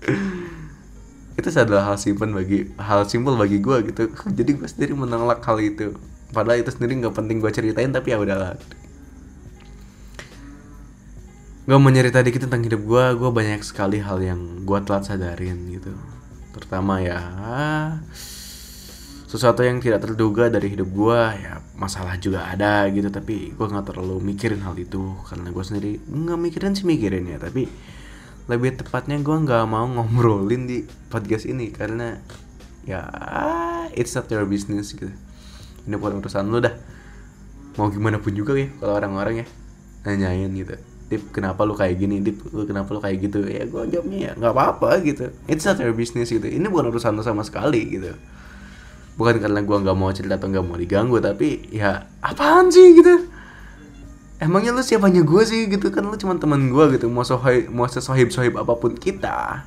Itu 1.39 1.47
adalah 1.55 1.87
hal 1.87 1.95
simpel 1.95 2.35
bagi 2.35 2.67
hal 2.75 3.07
simpel 3.07 3.39
bagi 3.39 3.63
gua 3.63 3.79
gitu. 3.83 4.11
Jadi 4.11 4.51
gua 4.59 4.67
sendiri 4.67 4.91
menolak 4.91 5.39
hal 5.47 5.55
itu. 5.63 5.95
Padahal 6.29 6.61
itu 6.61 6.69
sendiri 6.69 6.99
nggak 6.99 7.15
penting 7.15 7.39
gua 7.39 7.49
ceritain 7.49 7.89
tapi 7.89 8.11
ya 8.11 8.19
udahlah 8.19 8.59
gue 11.69 11.77
mau 11.77 11.93
nyerita 11.93 12.25
dikit 12.25 12.49
tentang 12.49 12.65
hidup 12.65 12.81
gue 12.81 13.05
gue 13.13 13.29
banyak 13.29 13.61
sekali 13.61 14.01
hal 14.01 14.17
yang 14.25 14.65
gue 14.65 14.79
telat 14.89 15.05
sadarin 15.05 15.69
gitu. 15.69 15.93
Terutama 16.49 16.97
ya 16.97 17.21
sesuatu 19.29 19.61
yang 19.61 19.77
tidak 19.77 20.01
terduga 20.01 20.49
dari 20.49 20.73
hidup 20.73 20.89
gue 20.89 21.21
ya 21.37 21.61
masalah 21.77 22.17
juga 22.17 22.49
ada 22.49 22.89
gitu. 22.89 23.13
Tapi 23.13 23.53
gue 23.53 23.65
nggak 23.69 23.85
terlalu 23.85 24.17
mikirin 24.17 24.65
hal 24.65 24.73
itu. 24.81 25.13
Karena 25.29 25.53
gue 25.53 25.61
sendiri 25.61 26.01
nggak 26.09 26.39
mikirin 26.41 26.73
sih 26.73 26.89
mikirin 26.89 27.29
ya. 27.29 27.37
Tapi 27.37 27.69
lebih 28.49 28.81
tepatnya 28.81 29.21
gue 29.21 29.37
nggak 29.37 29.69
mau 29.69 29.85
ngobrolin 29.85 30.65
di 30.65 30.89
podcast 31.13 31.45
ini. 31.45 31.69
Karena 31.69 32.17
ya 32.89 33.05
it's 33.93 34.17
not 34.17 34.25
your 34.33 34.49
business 34.49 34.97
gitu. 34.97 35.13
Ini 35.85 36.01
bukan 36.01 36.17
urusan 36.17 36.49
lu 36.49 36.65
dah. 36.65 36.73
Mau 37.77 37.93
gimana 37.93 38.17
pun 38.17 38.33
juga 38.33 38.57
ya 38.57 38.73
kalau 38.81 38.97
orang-orang 38.97 39.45
ya 39.45 39.47
nanyain 40.01 40.49
gitu 40.57 40.73
Dip 41.09 41.33
kenapa 41.33 41.65
lu 41.65 41.73
kayak 41.73 41.97
gini? 41.97 42.21
Dip 42.21 42.45
lu 42.53 42.69
kenapa 42.69 42.93
lu 42.93 43.01
kayak 43.01 43.17
gitu? 43.17 43.41
Ya 43.49 43.65
gue 43.65 43.81
jawabnya 43.89 44.17
ya 44.29 44.31
nggak 44.37 44.53
apa-apa 44.53 45.01
gitu. 45.01 45.33
It's 45.49 45.65
not 45.65 45.81
your 45.81 45.97
business 45.97 46.29
gitu. 46.29 46.45
Ini 46.45 46.69
bukan 46.69 46.93
urusan 46.93 47.17
lu 47.17 47.25
sama 47.25 47.41
sekali 47.41 47.81
gitu. 47.97 48.13
Bukan 49.17 49.41
karena 49.41 49.65
gue 49.65 49.77
nggak 49.83 49.97
mau 49.97 50.13
cerita 50.13 50.37
atau 50.37 50.47
nggak 50.47 50.63
mau 50.63 50.77
diganggu 50.77 51.17
tapi 51.17 51.65
ya 51.73 52.05
apaan 52.21 52.69
sih 52.69 52.93
gitu? 52.93 53.25
Emangnya 54.39 54.71
lu 54.71 54.85
siapanya 54.85 55.25
gue 55.25 55.43
sih 55.43 55.65
gitu? 55.67 55.89
Kan 55.89 56.07
lu 56.07 56.15
cuma 56.15 56.37
teman 56.37 56.69
gue 56.69 56.85
gitu. 56.95 57.09
Mau 57.09 57.25
sohib 57.25 57.73
mau 57.73 57.89
sesohib 57.89 58.29
sohib 58.29 58.55
apa 58.55 58.77
pun 58.77 58.93
kita 58.93 59.65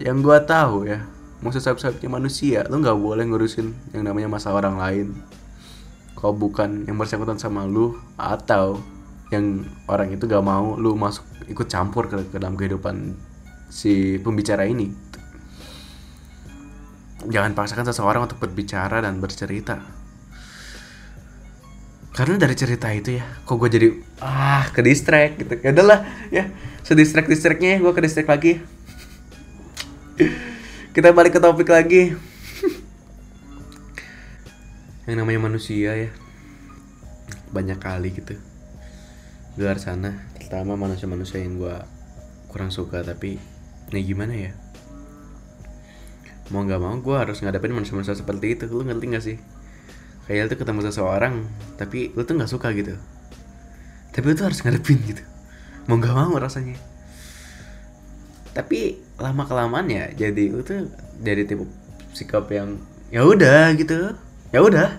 yang 0.00 0.24
gue 0.24 0.38
tahu 0.48 0.88
ya 0.88 1.04
mau 1.44 1.52
sesohib 1.52 1.78
sohibnya 1.78 2.08
manusia 2.08 2.64
lu 2.66 2.80
nggak 2.80 2.96
boleh 2.96 3.28
ngurusin 3.28 3.76
yang 3.92 4.08
namanya 4.08 4.32
masalah 4.32 4.64
orang 4.64 4.80
lain. 4.80 5.08
Kalau 6.16 6.38
bukan 6.38 6.86
yang 6.86 6.96
bersangkutan 6.96 7.36
sama 7.36 7.66
lu 7.66 7.98
atau 8.14 8.78
yang 9.32 9.64
orang 9.88 10.12
itu 10.12 10.28
gak 10.28 10.44
mau 10.44 10.76
lu 10.76 10.92
masuk 10.92 11.24
ikut 11.48 11.64
campur 11.64 12.12
ke, 12.12 12.20
ke 12.28 12.36
dalam 12.36 12.52
kehidupan 12.54 13.16
si 13.72 14.20
pembicara 14.20 14.68
ini. 14.68 14.92
Jangan 17.24 17.56
paksakan 17.56 17.88
seseorang 17.88 18.28
untuk 18.28 18.44
berbicara 18.44 19.00
dan 19.00 19.24
bercerita. 19.24 19.80
Karena 22.12 22.36
dari 22.36 22.52
cerita 22.52 22.92
itu 22.92 23.16
ya 23.16 23.24
kok 23.48 23.56
gue 23.56 23.70
jadi 23.72 23.88
ah 24.20 24.68
ke 24.68 24.84
distract 24.84 25.40
gitu. 25.40 25.54
Ya 25.64 25.72
udahlah 25.72 26.04
ya. 26.28 26.52
Sedistract 26.84 27.32
distractnya 27.32 27.80
gue 27.80 27.92
ke 27.94 28.00
distract 28.04 28.28
lagi. 28.28 28.60
Kita 30.92 31.16
balik 31.16 31.32
ke 31.32 31.40
topik 31.40 31.72
lagi. 31.72 32.12
Yang 35.08 35.16
namanya 35.24 35.40
manusia 35.40 35.96
ya. 35.96 36.10
Banyak 37.48 37.80
kali 37.80 38.12
gitu 38.12 38.51
di 39.52 39.60
luar 39.60 39.76
sana 39.76 40.16
pertama 40.32 40.80
manusia-manusia 40.80 41.44
yang 41.44 41.60
gue 41.60 41.76
kurang 42.48 42.72
suka 42.72 43.04
tapi 43.04 43.36
nih 43.92 44.04
gimana 44.08 44.32
ya? 44.32 44.52
Mau 46.48 46.64
nggak 46.64 46.80
mau 46.80 46.96
gue 46.96 47.16
harus 47.16 47.44
ngadepin 47.44 47.76
manusia-manusia 47.76 48.16
seperti 48.16 48.56
itu. 48.56 48.64
Lu 48.68 48.84
ngerti 48.84 49.04
gak 49.12 49.24
sih? 49.24 49.36
Kayak 50.24 50.52
lu 50.52 50.54
ketemu 50.56 50.80
seseorang 50.88 51.34
tapi 51.76 52.16
lu 52.16 52.24
tuh 52.24 52.40
nggak 52.40 52.48
suka 52.48 52.72
gitu. 52.72 52.96
Tapi 54.12 54.24
lu 54.24 54.34
tuh 54.36 54.48
harus 54.48 54.60
ngadepin 54.64 55.00
gitu. 55.04 55.24
Mau 55.84 56.00
nggak 56.00 56.16
mau 56.16 56.36
rasanya. 56.40 56.80
Tapi 58.56 59.00
lama 59.20 59.44
kelamaan 59.44 59.88
ya 59.88 60.08
jadi 60.12 60.48
lu 60.48 60.64
tuh 60.64 60.88
jadi 61.20 61.44
tipe 61.44 61.68
sikap 62.16 62.48
yang 62.48 62.80
ya 63.12 63.24
udah 63.24 63.76
gitu. 63.76 64.16
Ya 64.48 64.64
udah. 64.64 64.96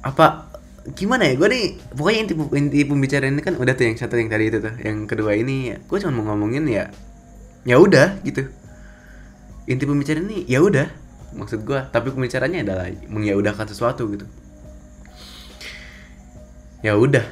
Apa 0.00 0.45
gimana 0.94 1.26
ya 1.26 1.34
gue 1.34 1.48
nih 1.50 1.66
pokoknya 1.98 2.18
inti 2.22 2.34
inti 2.54 2.78
pembicaraan 2.86 3.34
ini 3.34 3.42
kan 3.42 3.58
udah 3.58 3.74
tuh 3.74 3.90
yang 3.90 3.98
satu 3.98 4.14
yang 4.14 4.30
tadi 4.30 4.54
itu 4.54 4.58
tuh 4.62 4.74
yang 4.78 5.10
kedua 5.10 5.34
ini 5.34 5.74
ya. 5.74 5.76
Gue 5.82 5.98
cuma 5.98 6.22
mau 6.22 6.34
ngomongin 6.34 6.68
ya 6.70 6.92
ya 7.66 7.76
udah 7.82 8.22
gitu. 8.22 8.46
Inti 9.66 9.82
pembicaraan 9.82 10.30
ini 10.30 10.46
ya 10.46 10.62
udah 10.62 10.86
maksud 11.34 11.66
gue 11.66 11.80
tapi 11.90 12.14
pembicaranya 12.14 12.62
adalah 12.62 12.86
menyaudahkan 13.10 13.66
sesuatu 13.66 14.06
gitu. 14.14 14.26
Ya 16.86 16.94
udah 16.94 17.26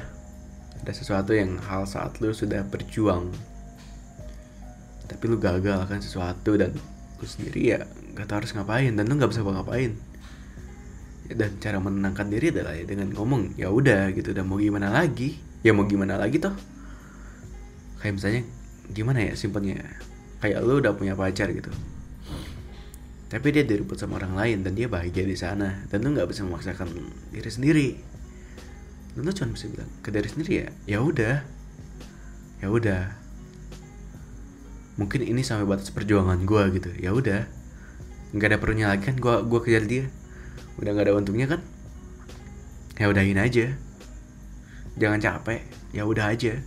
ada 0.85 0.93
sesuatu 0.93 1.33
yang 1.33 1.57
hal 1.65 1.87
saat 1.89 2.19
lu 2.21 2.29
sudah 2.29 2.61
berjuang 2.67 3.33
tapi 5.05 5.23
lu 5.25 5.37
gagal 5.41 5.85
kan 5.89 5.97
sesuatu 5.97 6.53
dan 6.57 6.77
lu 7.17 7.25
sendiri 7.25 7.73
ya 7.73 7.79
nggak 8.13 8.29
tahu 8.29 8.45
harus 8.45 8.53
ngapain 8.53 8.93
dan 8.93 9.05
lu 9.09 9.17
nggak 9.17 9.33
bisa 9.33 9.41
ngapain 9.41 9.97
dan 11.31 11.57
cara 11.57 11.81
menenangkan 11.81 12.29
diri 12.29 12.53
adalah 12.53 12.77
ya 12.77 12.85
dengan 12.85 13.09
ngomong 13.09 13.57
ya 13.57 13.73
udah 13.73 14.13
gitu. 14.13 14.35
Dan 14.35 14.45
mau 14.45 14.61
gimana 14.61 14.93
lagi? 14.93 15.37
Ya 15.65 15.73
mau 15.73 15.89
gimana 15.89 16.21
lagi 16.21 16.37
toh? 16.37 16.53
Kayak 18.01 18.13
misalnya 18.21 18.41
gimana 18.93 19.19
ya 19.25 19.33
simpelnya? 19.33 19.81
Kayak 20.43 20.61
lu 20.61 20.77
udah 20.77 20.93
punya 20.93 21.17
pacar 21.17 21.49
gitu. 21.49 21.73
Tapi 23.25 23.47
dia 23.49 23.65
direbut 23.65 23.97
sama 23.97 24.21
orang 24.21 24.37
lain 24.37 24.57
dan 24.61 24.77
dia 24.77 24.85
bahagia 24.85 25.25
di 25.25 25.33
sana. 25.33 25.81
Dan 25.89 26.05
lu 26.05 26.13
nggak 26.13 26.29
bisa 26.29 26.45
memaksakan 26.45 26.93
diri 27.33 27.49
sendiri. 27.49 27.89
Dan 29.17 29.25
cuma 29.31 29.55
bisa 29.57 29.65
bilang 29.71 29.89
ke 30.05 30.09
diri 30.11 30.27
sendiri 30.29 30.51
ya 30.53 30.67
ya 30.85 30.99
udah 31.01 31.35
ya 32.61 32.67
udah. 32.69 33.03
Mungkin 34.95 35.25
ini 35.25 35.41
sampai 35.41 35.65
batas 35.65 35.89
perjuangan 35.89 36.45
gue 36.45 36.63
gitu. 36.77 36.89
Ya 37.01 37.11
udah 37.11 37.49
nggak 38.35 38.51
ada 38.51 38.59
perlunya 38.59 38.87
lagi 38.91 39.07
kan 39.07 39.15
gue 39.15 39.35
gue 39.47 39.59
kejar 39.63 39.83
dia 39.87 40.05
udah 40.79 40.89
nggak 40.91 41.05
ada 41.07 41.15
untungnya 41.15 41.47
kan? 41.47 41.61
Ya 42.95 43.11
udahin 43.11 43.39
aja. 43.39 43.75
Jangan 44.95 45.19
capek. 45.19 45.61
Ya 45.91 46.03
udah 46.07 46.31
aja. 46.31 46.59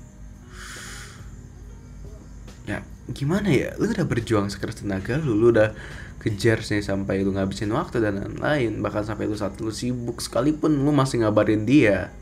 Ya 2.69 2.85
gimana 3.13 3.49
ya? 3.49 3.73
Lu 3.81 3.89
udah 3.89 4.05
berjuang 4.05 4.53
sekeras 4.53 4.85
tenaga 4.85 5.17
lu. 5.21 5.37
Lu 5.37 5.53
udah 5.53 5.73
kejar 6.21 6.61
sih 6.61 6.85
sampai 6.85 7.25
lu 7.25 7.33
ngabisin 7.33 7.73
waktu 7.73 8.01
dan 8.05 8.21
lain-lain. 8.21 8.81
Bahkan 8.85 9.09
sampai 9.09 9.25
lu 9.29 9.37
saat 9.37 9.57
lu 9.61 9.73
sibuk 9.73 10.21
sekalipun 10.21 10.85
lu 10.85 10.93
masih 10.93 11.25
ngabarin 11.25 11.65
dia. 11.65 12.13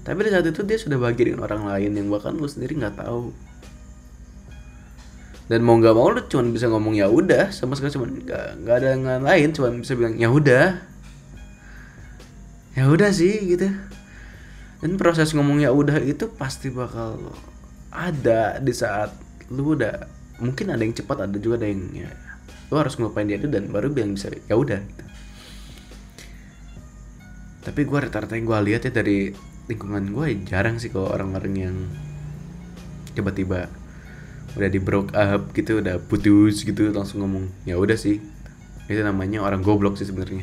Tapi 0.00 0.16
di 0.24 0.30
saat 0.32 0.48
itu 0.48 0.64
dia 0.64 0.80
sudah 0.80 0.96
bahagia 0.96 1.32
dengan 1.32 1.44
orang 1.44 1.68
lain 1.68 1.92
yang 1.92 2.08
bahkan 2.08 2.32
lu 2.32 2.48
sendiri 2.48 2.72
nggak 2.80 3.04
tahu 3.04 3.49
dan 5.50 5.66
mau 5.66 5.74
nggak 5.82 5.98
mau 5.98 6.14
lu 6.14 6.22
cuma 6.30 6.46
bisa 6.46 6.70
ngomong 6.70 6.94
ya 6.94 7.10
udah 7.10 7.50
sama 7.50 7.74
sekali 7.74 7.90
cuma 7.98 8.06
nggak 8.06 8.70
ada 8.70 8.94
yang 8.94 9.26
lain 9.26 9.50
cuma 9.50 9.74
bisa 9.74 9.98
bilang 9.98 10.14
ya 10.14 10.30
udah 10.30 10.78
ya 12.78 12.86
udah 12.86 13.10
sih 13.10 13.50
gitu 13.58 13.66
dan 14.78 14.94
proses 14.94 15.34
ngomong 15.34 15.58
ya 15.58 15.74
udah 15.74 15.98
itu 16.06 16.30
pasti 16.38 16.70
bakal 16.70 17.34
ada 17.90 18.62
di 18.62 18.70
saat 18.70 19.10
lu 19.50 19.74
udah 19.74 20.06
mungkin 20.38 20.70
ada 20.70 20.86
yang 20.86 20.94
cepat 20.94 21.26
ada 21.26 21.36
juga 21.42 21.58
ada 21.58 21.66
yang 21.66 21.82
ya 21.98 22.14
lu 22.70 22.78
harus 22.78 22.94
ngelupain 22.94 23.26
dia 23.26 23.42
itu 23.42 23.50
dan 23.50 23.66
baru 23.74 23.90
bilang 23.90 24.14
bisa 24.14 24.30
ya 24.30 24.54
udah 24.54 24.78
gitu. 24.78 25.04
tapi 27.66 27.80
gue 27.90 27.98
rata-rata 27.98 28.38
yang 28.38 28.46
gue 28.46 28.58
lihat 28.70 28.86
ya 28.86 28.92
dari 28.94 29.34
lingkungan 29.66 30.14
gue 30.14 30.46
jarang 30.46 30.78
sih 30.78 30.94
kalau 30.94 31.10
orang-orang 31.10 31.54
yang 31.58 31.76
tiba-tiba 33.18 33.79
udah 34.58 34.66
di 34.66 34.82
broke 34.82 35.14
up 35.14 35.54
gitu 35.54 35.78
udah 35.78 36.02
putus 36.02 36.66
gitu 36.66 36.90
langsung 36.90 37.22
ngomong 37.22 37.46
ya 37.68 37.78
udah 37.78 37.94
sih. 37.94 38.18
Itu 38.90 39.00
namanya 39.06 39.44
orang 39.46 39.62
goblok 39.62 39.94
sih 39.94 40.08
sebenarnya. 40.08 40.42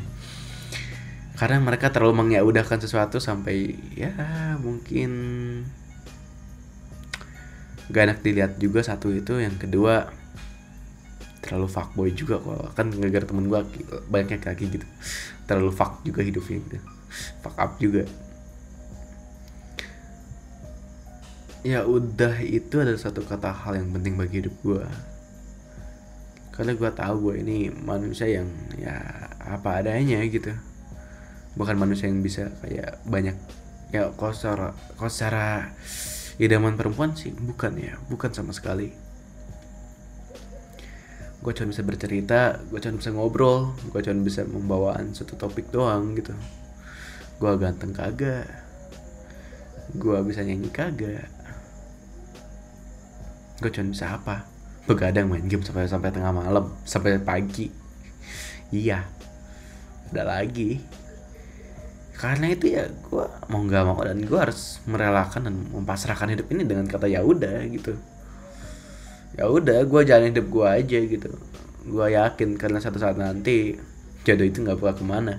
Karena 1.38 1.62
mereka 1.62 1.92
terlalu 1.92 2.18
menyaudahkan 2.24 2.82
sesuatu 2.82 3.20
sampai 3.22 3.76
ya 3.94 4.10
mungkin 4.58 5.10
gak 7.88 8.04
enak 8.04 8.18
dilihat 8.20 8.60
juga 8.60 8.84
satu 8.84 9.14
itu 9.14 9.40
yang 9.40 9.56
kedua 9.56 10.12
terlalu 11.40 11.70
fuckboy 11.70 12.12
juga 12.12 12.36
kalau 12.36 12.68
kan 12.76 12.92
ngegar 12.92 13.24
temen 13.24 13.48
gue 13.48 13.60
banyaknya 14.10 14.40
kaki 14.40 14.68
gitu. 14.68 14.86
Terlalu 15.46 15.70
fuck 15.72 16.02
juga 16.04 16.20
hidupnya 16.24 16.58
gitu. 16.64 16.78
Fuck 17.44 17.56
up 17.56 17.78
juga 17.80 18.04
ya 21.66 21.82
udah 21.82 22.38
itu 22.44 22.78
adalah 22.78 23.00
satu 23.00 23.26
kata 23.26 23.50
hal 23.50 23.82
yang 23.82 23.90
penting 23.90 24.14
bagi 24.14 24.42
hidup 24.44 24.54
gue 24.62 24.86
karena 26.58 26.74
gue 26.74 26.90
tahu 26.90 27.14
gue 27.30 27.34
ini 27.46 27.70
manusia 27.70 28.26
yang 28.26 28.50
ya 28.74 28.98
apa 29.38 29.78
adanya 29.78 30.18
gitu. 30.26 30.50
Bukan 31.54 31.78
manusia 31.78 32.10
yang 32.10 32.18
bisa 32.18 32.50
kayak 32.58 32.98
banyak 33.06 33.38
ya 33.94 34.10
kalau 34.18 34.34
secara 35.06 35.70
idaman 36.42 36.74
perempuan 36.74 37.14
sih 37.14 37.30
bukan 37.30 37.78
ya 37.78 37.94
bukan 38.10 38.34
sama 38.34 38.50
sekali. 38.50 38.90
Gue 41.38 41.54
cuma 41.54 41.70
bisa 41.70 41.86
bercerita 41.86 42.58
gue 42.66 42.78
cuma 42.82 42.98
bisa 42.98 43.14
ngobrol 43.14 43.78
gue 43.94 44.02
cuma 44.02 44.18
bisa 44.26 44.42
membawaan 44.42 45.14
satu 45.14 45.38
topik 45.38 45.70
doang 45.70 46.18
gitu. 46.18 46.34
Gue 47.38 47.54
ganteng 47.54 47.94
kagak 47.94 48.50
gue 49.94 50.18
bisa 50.26 50.42
nyanyi 50.42 50.74
kagak 50.74 51.37
gue 53.58 53.70
cuma 53.74 53.90
bisa 53.90 54.14
apa? 54.14 54.46
Begadang 54.86 55.26
main 55.28 55.44
game 55.44 55.66
sampai 55.66 55.90
sampai 55.90 56.14
tengah 56.14 56.30
malam 56.30 56.70
sampai 56.86 57.18
pagi. 57.18 57.68
Iya. 58.70 59.02
Ada 60.08 60.22
lagi. 60.24 60.78
Karena 62.18 62.50
itu 62.50 62.74
ya 62.74 62.86
gue 62.90 63.24
mau 63.50 63.62
nggak 63.62 63.84
mau 63.86 63.98
dan 64.02 64.18
gue 64.18 64.38
harus 64.38 64.82
merelakan 64.90 65.50
dan 65.50 65.54
mempasrahkan 65.70 66.34
hidup 66.34 66.50
ini 66.50 66.66
dengan 66.66 66.86
kata 66.86 67.06
ya 67.06 67.22
udah 67.22 67.62
gitu. 67.70 67.94
Ya 69.38 69.46
udah 69.46 69.86
gue 69.86 70.00
jalan 70.02 70.34
hidup 70.34 70.46
gue 70.50 70.66
aja 70.66 70.98
gitu. 70.98 71.30
Gue 71.86 72.06
yakin 72.14 72.58
karena 72.58 72.82
satu 72.82 72.98
saat 72.98 73.18
nanti 73.18 73.78
jodoh 74.26 74.46
itu 74.46 74.62
nggak 74.62 74.78
bakal 74.82 75.02
ke 75.02 75.04
mana. 75.06 75.34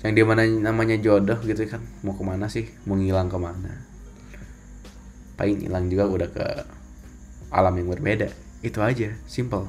Yang 0.00 0.12
di 0.16 0.22
mana 0.24 0.42
namanya 0.48 0.96
jodoh 0.96 1.36
gitu 1.44 1.68
kan. 1.68 1.84
Mau 2.00 2.16
ke 2.16 2.24
mana 2.24 2.48
sih? 2.48 2.68
Mau 2.88 2.96
ngilang 2.96 3.28
ke 3.28 3.36
mana 3.36 3.89
paling 5.40 5.56
hilang 5.64 5.88
juga 5.88 6.04
udah 6.04 6.28
ke 6.28 6.46
alam 7.48 7.72
yang 7.72 7.88
berbeda. 7.88 8.28
Itu 8.60 8.84
aja 8.84 9.16
simple. 9.24 9.64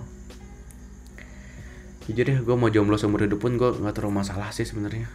Jujur 2.12 2.28
deh 2.28 2.44
gue 2.44 2.56
mau 2.60 2.68
jomblo 2.68 3.00
seumur 3.00 3.24
hidup 3.24 3.40
pun 3.40 3.56
gue 3.56 3.80
nggak 3.80 3.96
terlalu 3.96 4.20
masalah 4.20 4.52
sih 4.52 4.68
sebenarnya. 4.68 5.08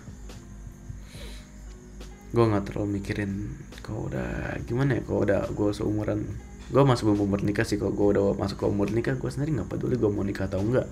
Gue 2.33 2.45
nggak 2.49 2.73
terlalu 2.73 2.97
mikirin 2.97 3.53
kok 3.85 4.01
udah 4.09 4.57
gimana 4.65 4.97
ya 4.97 5.05
kok 5.05 5.29
udah 5.29 5.45
gue 5.53 5.71
seumuran. 5.77 6.25
Gue 6.73 6.83
masih 6.89 7.05
belum 7.05 7.29
umur 7.29 7.45
nikah 7.45 7.69
sih 7.69 7.77
kok 7.77 7.93
gue 7.93 8.17
udah 8.17 8.33
masuk 8.41 8.65
ke 8.65 8.65
umur 8.65 8.89
nikah 8.89 9.13
gue 9.13 9.29
sendiri 9.29 9.61
nggak 9.61 9.77
peduli 9.77 10.01
gue 10.01 10.09
mau 10.09 10.25
nikah 10.25 10.49
atau 10.49 10.65
enggak 10.65 10.89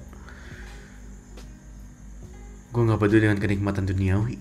gue 2.69 2.83
nggak 2.85 3.01
peduli 3.01 3.21
dengan 3.25 3.41
kenikmatan 3.41 3.89
duniawi. 3.89 4.37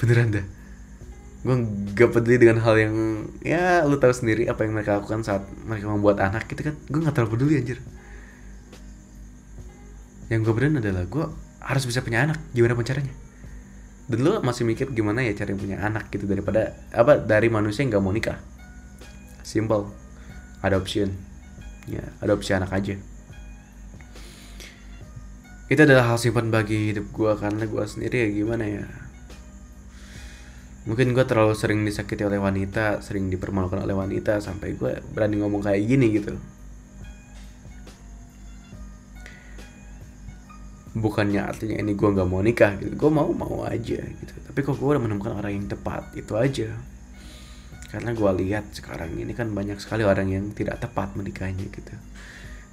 Beneran 0.00 0.32
dah 0.32 0.57
gue 1.48 1.56
gak 1.96 2.12
peduli 2.12 2.36
dengan 2.36 2.60
hal 2.60 2.76
yang 2.76 3.24
ya 3.40 3.80
lu 3.88 3.96
tahu 3.96 4.12
sendiri 4.12 4.44
apa 4.52 4.68
yang 4.68 4.76
mereka 4.76 5.00
lakukan 5.00 5.24
saat 5.24 5.48
mereka 5.64 5.88
membuat 5.88 6.20
anak 6.20 6.44
gitu 6.44 6.60
kan. 6.60 6.76
Gue 6.92 7.00
nggak 7.00 7.16
terlalu 7.16 7.32
peduli 7.40 7.54
anjir. 7.56 7.80
Yang 10.28 10.40
gue 10.44 10.52
beneran 10.52 10.84
adalah 10.84 11.08
gue 11.08 11.24
harus 11.64 11.84
bisa 11.88 12.04
punya 12.04 12.28
anak. 12.28 12.36
Gimana 12.52 12.76
pun 12.76 12.84
caranya. 12.84 13.16
Dan 14.12 14.28
lu 14.28 14.36
masih 14.44 14.68
mikir 14.68 14.92
gimana 14.92 15.24
ya 15.24 15.32
cara 15.32 15.56
punya 15.56 15.80
anak 15.80 16.12
gitu 16.12 16.28
daripada 16.28 16.76
apa 16.92 17.16
dari 17.16 17.48
manusia 17.48 17.80
yang 17.80 17.96
gak 17.96 18.04
mau 18.04 18.12
nikah. 18.12 18.36
Simple. 19.40 19.88
Adoption 20.60 21.08
ya 21.88 22.04
adopsi 22.20 22.52
anak 22.52 22.76
aja. 22.76 23.00
Itu 25.72 25.80
adalah 25.80 26.12
hal 26.12 26.20
simpan 26.20 26.52
bagi 26.52 26.92
hidup 26.92 27.08
gue 27.08 27.32
karena 27.40 27.64
gue 27.64 27.84
sendiri 27.88 28.16
ya 28.24 28.28
gimana 28.36 28.64
ya 28.68 28.84
mungkin 30.88 31.12
gue 31.12 31.24
terlalu 31.28 31.52
sering 31.52 31.84
disakiti 31.84 32.24
oleh 32.24 32.40
wanita 32.40 33.04
sering 33.04 33.28
dipermalukan 33.28 33.84
oleh 33.84 33.92
wanita 33.92 34.40
sampai 34.40 34.72
gue 34.72 35.04
berani 35.12 35.36
ngomong 35.44 35.60
kayak 35.60 35.84
gini 35.84 36.16
gitu. 36.16 36.32
Bukannya 40.96 41.44
artinya 41.44 41.76
ini 41.76 41.92
gue 41.92 42.08
nggak 42.08 42.26
mau 42.26 42.40
nikah 42.40 42.80
gitu 42.80 42.96
gue 42.96 43.10
mau 43.12 43.28
mau 43.36 43.68
aja 43.68 44.00
gitu. 44.00 44.34
Tapi 44.48 44.58
kok 44.64 44.80
gue 44.80 44.88
udah 44.88 45.02
menemukan 45.04 45.36
orang 45.36 45.52
yang 45.60 45.68
tepat 45.68 46.08
itu 46.16 46.32
aja. 46.40 46.72
Karena 47.92 48.16
gue 48.16 48.30
lihat 48.40 48.72
sekarang 48.72 49.12
ini 49.20 49.36
kan 49.36 49.52
banyak 49.52 49.76
sekali 49.84 50.08
orang 50.08 50.32
yang 50.32 50.56
tidak 50.56 50.80
tepat 50.80 51.12
menikahnya 51.12 51.68
gitu. 51.68 51.94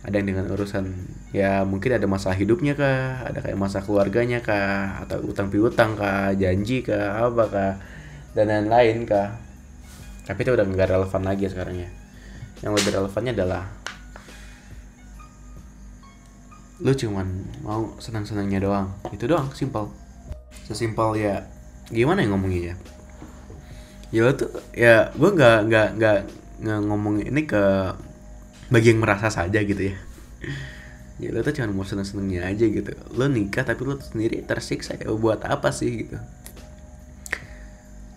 Ada 0.07 0.24
yang 0.24 0.27
dengan 0.31 0.45
urusan 0.55 0.86
ya 1.36 1.67
mungkin 1.67 2.00
ada 2.00 2.07
masalah 2.07 2.39
hidupnya 2.39 2.79
kah 2.79 3.27
ada 3.27 3.43
kayak 3.43 3.60
masa 3.60 3.84
keluarganya 3.84 4.39
kah 4.39 5.03
atau 5.03 5.19
utang 5.27 5.51
piutang 5.51 6.00
kah 6.00 6.31
janji 6.31 6.79
kah 6.79 7.27
apa 7.27 7.43
kah 7.51 7.74
dan 8.36 8.51
lain-lain 8.51 9.08
kah 9.08 9.39
tapi 10.25 10.42
itu 10.42 10.51
udah 10.51 10.65
nggak 10.65 10.89
relevan 10.89 11.22
lagi 11.22 11.46
sekarang 11.46 11.75
ya. 11.86 11.89
Yang 12.65 12.72
lebih 12.82 12.92
relevannya 12.98 13.34
adalah 13.38 13.63
lu 16.82 16.92
cuman 16.92 17.27
mau 17.62 17.94
senang-senangnya 18.01 18.60
doang. 18.65 18.89
Itu 19.13 19.30
doang 19.30 19.54
simpel. 19.54 19.94
Sesimpel 20.65 21.22
ya 21.22 21.46
gimana 21.94 22.25
ya 22.25 22.27
ngomongnya 22.34 22.62
ya? 22.74 22.75
Ya 24.10 24.20
lu 24.25 24.34
tuh 24.34 24.50
ya 24.74 25.13
gue 25.13 25.30
nggak 25.30 25.58
nggak 25.70 25.88
nggak 26.01 26.80
ngomong 26.89 27.22
ini 27.22 27.46
ke 27.46 27.94
bagi 28.74 28.98
yang 28.98 29.06
merasa 29.06 29.30
saja 29.30 29.62
gitu 29.62 29.94
ya. 29.94 29.96
Ya 31.22 31.30
lo 31.32 31.46
tuh 31.46 31.54
cuma 31.54 31.70
mau 31.70 31.86
seneng-senengnya 31.86 32.50
aja 32.50 32.65
gitu. 32.65 32.98
Lo 33.13 33.30
nikah 33.30 33.62
tapi 33.62 33.86
lo 33.86 34.01
sendiri 34.01 34.42
tersiksa 34.42 34.98
ya 34.98 35.13
buat 35.13 35.46
apa 35.46 35.70
sih 35.70 36.01
gitu 36.01 36.18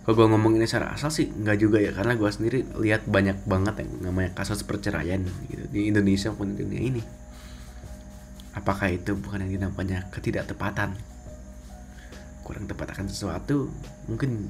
kalau 0.09 0.25
gue 0.25 0.33
ngomong 0.33 0.57
ini 0.57 0.65
secara 0.65 0.97
asal 0.97 1.13
sih 1.13 1.29
nggak 1.29 1.57
juga 1.61 1.77
ya. 1.77 1.93
Karena 1.93 2.17
gue 2.17 2.25
sendiri 2.33 2.65
lihat 2.81 3.05
banyak 3.05 3.45
banget 3.45 3.85
yang 3.85 4.09
namanya 4.09 4.33
kasus 4.41 4.65
perceraian 4.65 5.21
gitu 5.45 5.69
di 5.69 5.85
Indonesia 5.85 6.33
maupun 6.33 6.57
di 6.57 6.65
dunia 6.65 6.81
ini. 6.81 7.01
Apakah 8.57 8.89
itu 8.89 9.13
bukan 9.13 9.45
yang 9.45 9.69
namanya 9.69 10.09
ketidaktepatan? 10.09 10.97
Kurang 12.41 12.65
tepat 12.65 12.97
akan 12.97 13.05
sesuatu 13.05 13.69
mungkin 14.09 14.49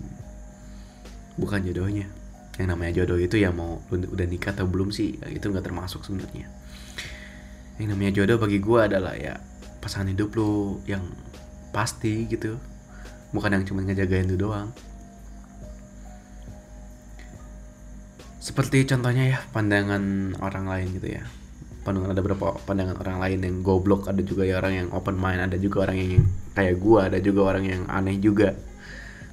bukan 1.36 1.60
jodohnya. 1.68 2.08
Yang 2.56 2.68
namanya 2.72 2.92
jodoh 3.04 3.20
itu 3.20 3.36
ya 3.36 3.52
mau 3.52 3.84
udah 3.92 4.28
nikah 4.32 4.56
atau 4.56 4.64
belum 4.64 4.96
sih 4.96 5.20
itu 5.28 5.44
nggak 5.44 5.68
termasuk 5.68 6.08
sebenarnya. 6.08 6.48
Yang 7.76 7.88
namanya 7.92 8.12
jodoh 8.16 8.40
bagi 8.40 8.64
gue 8.64 8.80
adalah 8.80 9.12
ya 9.20 9.44
pasangan 9.84 10.08
hidup 10.08 10.40
lu 10.40 10.80
yang 10.88 11.04
pasti 11.76 12.32
gitu. 12.32 12.56
Bukan 13.36 13.52
yang 13.52 13.68
cuma 13.68 13.84
ngejagain 13.84 14.24
lu 14.24 14.40
doang 14.40 14.72
seperti 18.50 18.82
contohnya 18.90 19.30
ya 19.30 19.40
pandangan 19.54 20.34
orang 20.42 20.66
lain 20.66 20.98
gitu 20.98 21.22
ya. 21.22 21.24
Pandangan 21.86 22.18
ada 22.18 22.22
beberapa 22.26 22.58
pandangan 22.66 22.98
orang 22.98 23.22
lain 23.22 23.40
yang 23.46 23.56
goblok 23.62 24.10
ada 24.10 24.26
juga 24.26 24.42
ya 24.42 24.58
orang 24.58 24.74
yang 24.74 24.88
open 24.90 25.22
mind 25.22 25.54
ada 25.54 25.58
juga 25.62 25.86
orang 25.86 26.02
yang 26.02 26.26
kayak 26.58 26.82
gua 26.82 27.14
ada 27.14 27.22
juga 27.22 27.46
orang 27.46 27.70
yang 27.70 27.86
aneh 27.86 28.18
juga. 28.18 28.58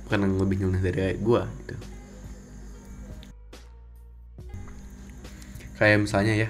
Bukan 0.05 0.21
yang 0.21 0.37
lebih 0.37 0.57
nyeleneh 0.61 0.83
dari 0.85 1.17
gua 1.17 1.49
gitu. 1.65 1.75
Kayak 5.81 6.05
misalnya 6.05 6.35
ya 6.37 6.49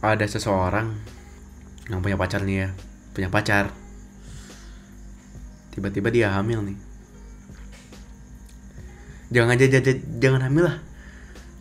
ada 0.00 0.24
seseorang 0.24 0.96
yang 1.92 2.00
punya 2.00 2.16
pacar 2.16 2.40
nih 2.40 2.56
ya 2.56 2.68
punya 3.12 3.28
pacar. 3.28 3.68
Tiba-tiba 5.76 6.08
dia 6.08 6.32
hamil 6.32 6.72
nih 6.72 6.93
jangan 9.34 9.58
aja 9.58 9.66
jangan 10.22 10.46
hamil 10.46 10.70
lah. 10.70 10.78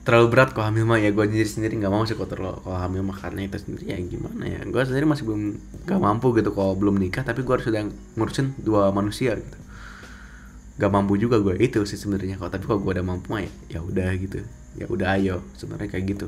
Terlalu 0.04 0.28
berat 0.36 0.52
kalau 0.54 0.70
hamil 0.70 0.86
mah 0.86 1.00
ya 1.02 1.10
gue 1.10 1.26
sendiri 1.26 1.50
sendiri 1.50 1.74
nggak 1.80 1.90
mau 1.90 2.04
sih 2.06 2.14
kalau 2.14 2.30
terlalu 2.30 2.60
kalau 2.62 2.78
hamil 2.78 3.02
mah 3.08 3.18
karena 3.18 3.48
itu 3.48 3.58
sendiri 3.58 3.84
ya 3.90 3.98
gimana 3.98 4.44
ya? 4.46 4.62
Gue 4.68 4.84
sendiri 4.86 5.10
masih 5.10 5.24
belum 5.26 5.42
gak 5.90 6.00
mampu 6.00 6.36
gitu 6.38 6.52
kalau 6.54 6.78
belum 6.78 7.02
nikah 7.02 7.26
tapi 7.26 7.42
gue 7.42 7.54
harus 7.56 7.66
sudah 7.66 7.82
ngurusin 8.20 8.54
dua 8.62 8.94
manusia 8.94 9.34
gitu. 9.34 9.58
Gak 10.78 10.92
mampu 10.94 11.18
juga 11.18 11.42
gue 11.42 11.58
itu 11.58 11.82
sih 11.90 11.98
sebenarnya. 11.98 12.38
Kalau 12.38 12.52
tapi 12.54 12.64
kalau 12.70 12.80
gue 12.84 12.92
udah 13.00 13.06
mampu 13.08 13.34
mah 13.34 13.42
ya, 13.42 13.52
ya 13.74 13.80
udah 13.80 14.12
gitu. 14.20 14.44
Ya 14.78 14.86
udah 14.92 15.08
ayo. 15.18 15.42
Sebenarnya 15.56 15.90
kayak 15.90 16.06
gitu. 16.14 16.28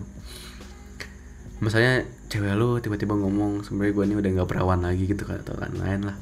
Misalnya 1.59 2.07
cewek 2.31 2.55
lu 2.57 2.79
tiba-tiba 2.79 3.13
ngomong 3.15 3.67
sebenarnya 3.67 3.93
gue 3.93 4.03
ini 4.07 4.15
udah 4.17 4.29
nggak 4.39 4.49
perawan 4.49 4.81
lagi 4.81 5.03
gitu 5.05 5.23
kan 5.27 5.39
atau 5.43 5.55
lain-lain 5.55 6.09
lah 6.09 6.17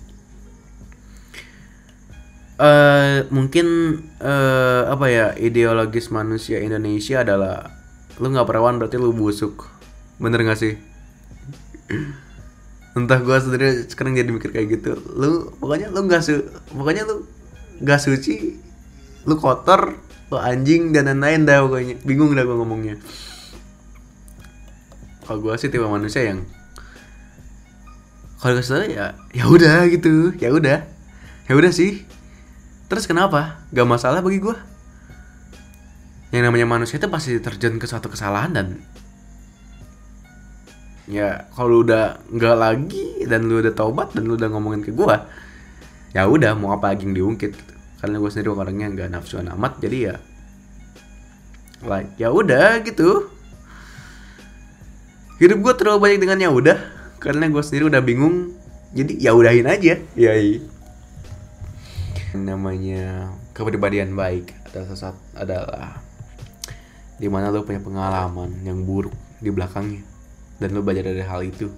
uh, 2.59 3.25
mungkin 3.33 3.99
uh, 4.21 4.89
apa 4.89 5.05
ya 5.09 5.25
ideologis 5.39 6.13
manusia 6.13 6.61
Indonesia 6.61 7.21
adalah 7.25 7.71
lu 8.21 8.29
nggak 8.29 8.45
perawan 8.45 8.77
berarti 8.77 8.97
lu 9.01 9.13
busuk. 9.15 9.69
Bener 10.21 10.45
gak 10.45 10.59
sih? 10.61 10.77
Entah 12.97 13.17
gue 13.17 13.37
sendiri 13.41 13.89
sekarang 13.89 14.13
jadi 14.13 14.29
mikir 14.29 14.53
kayak 14.53 14.67
gitu. 14.69 14.93
Lu 15.17 15.49
pokoknya 15.57 15.89
lu 15.89 16.05
nggak 16.05 16.21
su 16.21 16.45
pokoknya 16.69 17.09
lu 17.09 17.25
nggak 17.81 17.99
suci 17.99 18.61
lu 19.25 19.33
kotor 19.39 19.97
lu 20.29 20.37
anjing 20.37 20.93
dan 20.93 21.09
lain-lain 21.09 21.49
dah 21.49 21.65
pokoknya. 21.65 21.95
Bingung 22.05 22.37
dah 22.37 22.45
gue 22.45 22.53
ngomongnya. 22.53 22.95
Kalau 25.25 25.39
gue 25.41 25.53
sih 25.57 25.71
tipe 25.73 25.87
manusia 25.87 26.21
yang 26.21 26.45
kalau 28.43 28.59
kesel 28.59 28.91
ya 28.91 29.15
ya 29.31 29.47
udah 29.47 29.87
gitu 29.89 30.35
ya 30.37 30.53
udah. 30.53 30.85
Ya 31.49 31.53
udah 31.57 31.71
sih 31.73 32.05
terus 32.93 33.09
kenapa? 33.09 33.65
Gak 33.73 33.89
masalah 33.89 34.21
bagi 34.21 34.37
gue 34.37 34.53
yang 36.33 36.49
namanya 36.49 36.65
manusia 36.65 36.97
itu 36.97 37.05
pasti 37.13 37.37
terjun 37.37 37.77
ke 37.77 37.85
suatu 37.85 38.09
kesalahan 38.09 38.49
dan 38.57 38.67
ya 41.05 41.45
kalau 41.53 41.85
udah 41.85 42.17
nggak 42.25 42.57
lagi 42.57 43.29
dan 43.29 43.45
lu 43.45 43.61
udah 43.61 43.69
taubat 43.69 44.17
dan 44.17 44.25
lu 44.25 44.33
udah 44.33 44.49
ngomongin 44.49 44.81
ke 44.81 44.89
gue 44.89 45.15
ya 46.17 46.25
udah 46.25 46.57
mau 46.57 46.73
apa 46.73 46.89
lagi 46.89 47.05
yang 47.05 47.13
diungkit 47.13 47.53
gitu. 47.53 47.73
karena 48.01 48.17
gue 48.17 48.29
sendiri 48.33 48.49
orangnya 48.49 48.87
nggak 48.97 49.09
nafsuan 49.13 49.45
amat 49.53 49.77
jadi 49.77 49.97
ya 50.09 50.15
like 51.85 52.09
ya 52.17 52.33
udah 52.33 52.81
gitu. 52.81 53.29
Hidup 55.37 55.59
gue 55.59 55.73
terlalu 55.75 55.99
banyak 55.99 56.19
dengan 56.23 56.39
ya 56.39 56.49
udah 56.49 56.77
karena 57.19 57.51
gue 57.51 57.61
sendiri 57.61 57.91
udah 57.91 58.01
bingung 58.01 58.55
jadi 58.95 59.13
ya 59.19 59.31
udahin 59.35 59.67
aja 59.67 59.99
ya 60.15 60.33
namanya 62.33 63.29
kepribadian 63.53 64.17
baik 64.17 64.57
adalah 64.65 64.87
sesuatu 64.89 65.21
adalah 65.37 66.01
di 67.21 67.29
mana 67.29 67.53
lo 67.53 67.61
punya 67.61 67.77
pengalaman 67.77 68.65
yang 68.65 68.81
buruk 68.81 69.13
di 69.37 69.53
belakangnya. 69.53 70.01
Dan 70.57 70.73
lo 70.73 70.81
belajar 70.81 71.13
dari 71.13 71.21
hal 71.21 71.45
itu. 71.45 71.69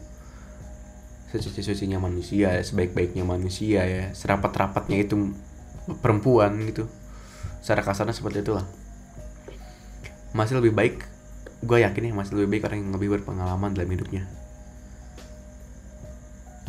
Sesuci-sucinya 1.35 1.99
manusia 1.99 2.55
sebaik-baiknya 2.63 3.27
manusia 3.27 3.83
ya 3.83 4.03
serapat-rapatnya 4.15 5.03
itu 5.03 5.35
perempuan 5.99 6.55
gitu. 6.71 6.87
Secara 7.59 7.83
kasarnya 7.83 8.15
seperti 8.15 8.39
itulah. 8.39 8.63
Masih 10.31 10.63
lebih 10.63 10.71
baik 10.71 11.03
gue 11.65 11.81
yakin 11.81 12.11
ya 12.11 12.13
masih 12.13 12.37
lebih 12.37 12.59
baik 12.59 12.63
orang 12.69 12.79
yang 12.79 12.93
lebih 12.95 13.09
berpengalaman 13.19 13.75
dalam 13.75 13.91
hidupnya. 13.91 14.23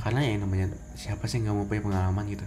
Karena 0.03 0.27
yang 0.27 0.43
namanya 0.43 0.75
siapa 0.99 1.31
sih 1.31 1.39
nggak 1.39 1.55
mau 1.55 1.67
punya 1.71 1.83
pengalaman 1.87 2.27
gitu 2.27 2.47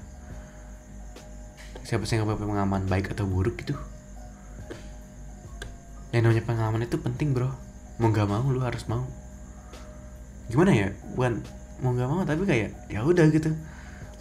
siapa 1.90 2.06
sih 2.06 2.22
yang 2.22 2.30
punya 2.30 2.38
pengalaman 2.38 2.86
baik 2.86 3.18
atau 3.18 3.26
buruk 3.26 3.66
gitu? 3.66 3.74
Yang 6.14 6.22
namanya 6.22 6.44
pengalaman 6.46 6.86
itu 6.86 7.02
penting 7.02 7.34
bro. 7.34 7.50
Mau 7.98 8.14
nggak 8.14 8.30
mau 8.30 8.46
lu 8.46 8.62
harus 8.62 8.86
mau. 8.86 9.10
Gimana 10.54 10.70
ya? 10.70 10.94
Bukan 11.18 11.42
mau 11.82 11.98
nggak 11.98 12.10
mau 12.14 12.22
tapi 12.30 12.46
kayak 12.46 12.94
ya 12.94 13.02
udah 13.02 13.26
gitu. 13.34 13.58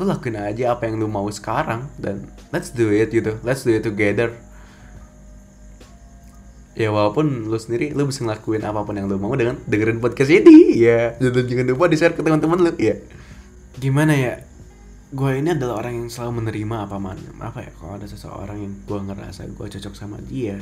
Lu 0.00 0.08
lakuin 0.08 0.40
aja 0.40 0.72
apa 0.72 0.88
yang 0.88 0.96
lu 0.96 1.12
mau 1.12 1.28
sekarang 1.28 1.92
dan 2.00 2.32
let's 2.56 2.72
do 2.72 2.88
it 2.88 3.12
gitu. 3.12 3.36
Let's 3.44 3.68
do 3.68 3.76
it 3.76 3.84
together. 3.84 4.32
Ya 6.72 6.88
walaupun 6.88 7.52
lu 7.52 7.58
sendiri 7.60 7.92
lu 7.92 8.08
bisa 8.08 8.24
ngelakuin 8.24 8.64
apa 8.64 8.80
pun 8.80 8.96
yang 8.96 9.12
lu 9.12 9.20
mau 9.20 9.36
dengan 9.36 9.60
dengerin 9.68 10.00
podcast 10.00 10.32
ini. 10.32 10.72
Ya 10.72 11.20
dan 11.20 11.44
jangan 11.44 11.68
lupa 11.68 11.84
di 11.92 12.00
share 12.00 12.16
ke 12.16 12.24
teman-teman 12.24 12.64
lu. 12.64 12.72
Ya. 12.80 12.96
Gimana 13.76 14.16
ya 14.16 14.40
gue 15.08 15.30
ini 15.40 15.56
adalah 15.56 15.80
orang 15.80 16.04
yang 16.04 16.08
selalu 16.12 16.44
menerima 16.44 16.76
apa 16.84 16.96
man 17.00 17.16
apa 17.40 17.64
ya 17.64 17.72
kalau 17.80 17.96
ada 17.96 18.04
seseorang 18.04 18.58
yang 18.60 18.74
gue 18.84 19.00
ngerasa 19.08 19.48
gue 19.48 19.66
cocok 19.66 19.94
sama 19.96 20.20
dia 20.20 20.60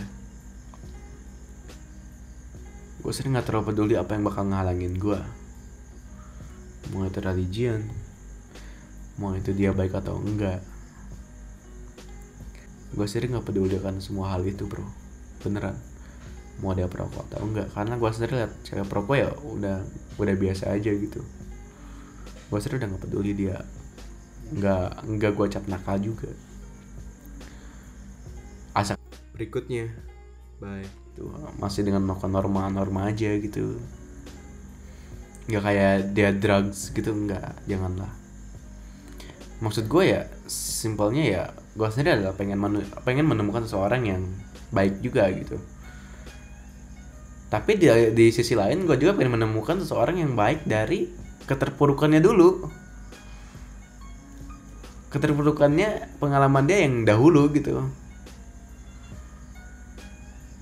gue 3.02 3.12
sering 3.14 3.35
nggak 3.35 3.46
terlalu 3.50 3.74
peduli 3.74 3.94
apa 3.98 4.14
yang 4.14 4.22
bakal 4.22 4.46
ngehalangin 4.46 4.94
gue 4.98 5.20
mau 6.94 7.02
itu 7.02 7.18
religion 7.18 7.82
mau 9.16 9.32
itu 9.32 9.56
dia 9.56 9.72
baik 9.72 9.96
atau 9.96 10.20
enggak. 10.20 10.61
Gue 12.92 13.09
sering 13.09 13.32
nggak 13.32 13.48
peduli 13.48 13.76
akan 13.80 14.00
semua 14.00 14.37
hal 14.37 14.44
itu 14.44 14.68
bro. 14.68 14.85
Beneran. 15.40 15.76
Mau 16.61 16.72
dia 16.76 16.88
perokok 16.88 17.32
atau 17.32 17.40
enggak. 17.44 17.72
Karena 17.72 17.96
gue 17.96 18.11
sendiri 18.12 18.44
liat 18.44 18.52
cewek 18.64 18.85
perokok 18.88 19.16
ya 19.16 19.28
udah 19.32 19.76
udah 20.20 20.35
biasa 20.37 20.72
aja 20.72 20.92
gitu. 20.92 21.20
Gue 22.52 22.59
sendiri 22.61 22.85
udah 22.85 22.88
nggak 22.92 23.04
peduli 23.09 23.32
dia 23.32 23.56
nggak 24.54 24.88
nggak 25.06 25.32
gue 25.35 25.46
cap 25.50 25.64
nakal 25.66 25.96
juga. 25.98 26.30
Asal 28.76 29.00
berikutnya. 29.35 29.90
Baik 30.62 30.90
tuh 31.16 31.32
masih 31.56 31.88
dengan 31.88 32.04
melakukan 32.04 32.30
norma-norma 32.30 33.09
aja 33.09 33.32
gitu. 33.40 33.80
Nggak 35.48 35.62
kayak 35.64 35.94
dia 36.12 36.30
drugs 36.37 36.92
gitu 36.92 37.11
nggak 37.11 37.66
janganlah. 37.66 38.12
Maksud 39.64 39.88
gue 39.88 40.04
ya 40.04 40.28
simpelnya 40.46 41.24
ya 41.24 41.42
gue 41.72 41.88
sendiri 41.88 42.20
adalah 42.20 42.37
pengen 42.37 42.61
menu 42.61 42.85
pengen 43.02 43.24
menemukan 43.24 43.64
seseorang 43.64 44.04
yang 44.04 44.22
baik 44.70 45.00
juga 45.00 45.32
gitu. 45.32 45.56
Tapi 47.46 47.78
di, 47.78 47.88
di 48.12 48.26
sisi 48.35 48.52
lain 48.52 48.85
gue 48.85 48.96
juga 49.00 49.16
pengen 49.16 49.40
menemukan 49.40 49.80
seseorang 49.80 50.20
yang 50.20 50.37
baik 50.37 50.68
dari 50.68 51.09
keterpurukannya 51.46 52.20
dulu 52.20 52.68
keterpurukannya 55.16 56.20
pengalaman 56.20 56.68
dia 56.68 56.85
yang 56.85 57.09
dahulu 57.09 57.48
gitu. 57.57 57.88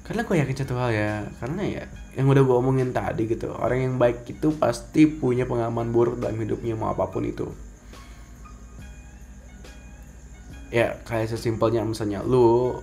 Karena 0.06 0.22
gue 0.22 0.36
yakin 0.38 0.56
satu 0.62 0.78
hal 0.78 0.94
ya 0.94 1.10
karena 1.42 1.62
ya 1.66 1.84
yang 2.14 2.30
udah 2.30 2.46
gue 2.46 2.54
omongin 2.54 2.94
tadi 2.94 3.26
gitu 3.26 3.50
orang 3.50 3.82
yang 3.82 3.94
baik 3.98 4.22
itu 4.30 4.54
pasti 4.54 5.10
punya 5.10 5.42
pengalaman 5.48 5.90
buruk 5.90 6.22
dalam 6.22 6.38
hidupnya 6.38 6.78
mau 6.78 6.94
apa 6.94 7.10
pun 7.10 7.26
itu. 7.26 7.50
Ya 10.70 11.02
kayak 11.02 11.34
sesimpelnya 11.34 11.82
misalnya 11.82 12.22
lu 12.22 12.78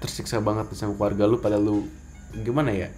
tersiksa 0.00 0.40
banget 0.40 0.72
sama 0.72 0.96
keluarga 0.96 1.28
lu 1.28 1.36
pada 1.36 1.60
lu 1.60 1.84
gimana 2.32 2.72
ya? 2.72 2.88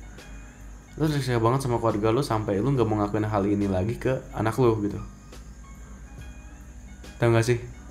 Lu 0.95 1.11
tersiksa 1.11 1.43
banget 1.43 1.67
sama 1.67 1.83
keluarga 1.83 2.15
lu 2.15 2.23
sampai 2.23 2.63
lu 2.63 2.71
nggak 2.71 2.87
mau 2.87 3.03
ngakuin 3.03 3.27
hal 3.27 3.43
ini 3.51 3.67
lagi 3.67 3.99
ke 3.99 4.23
anak 4.37 4.55
lu 4.63 4.79
gitu. 4.85 5.01
Tau 7.19 7.31
gak 7.31 7.47
sih 7.47 7.82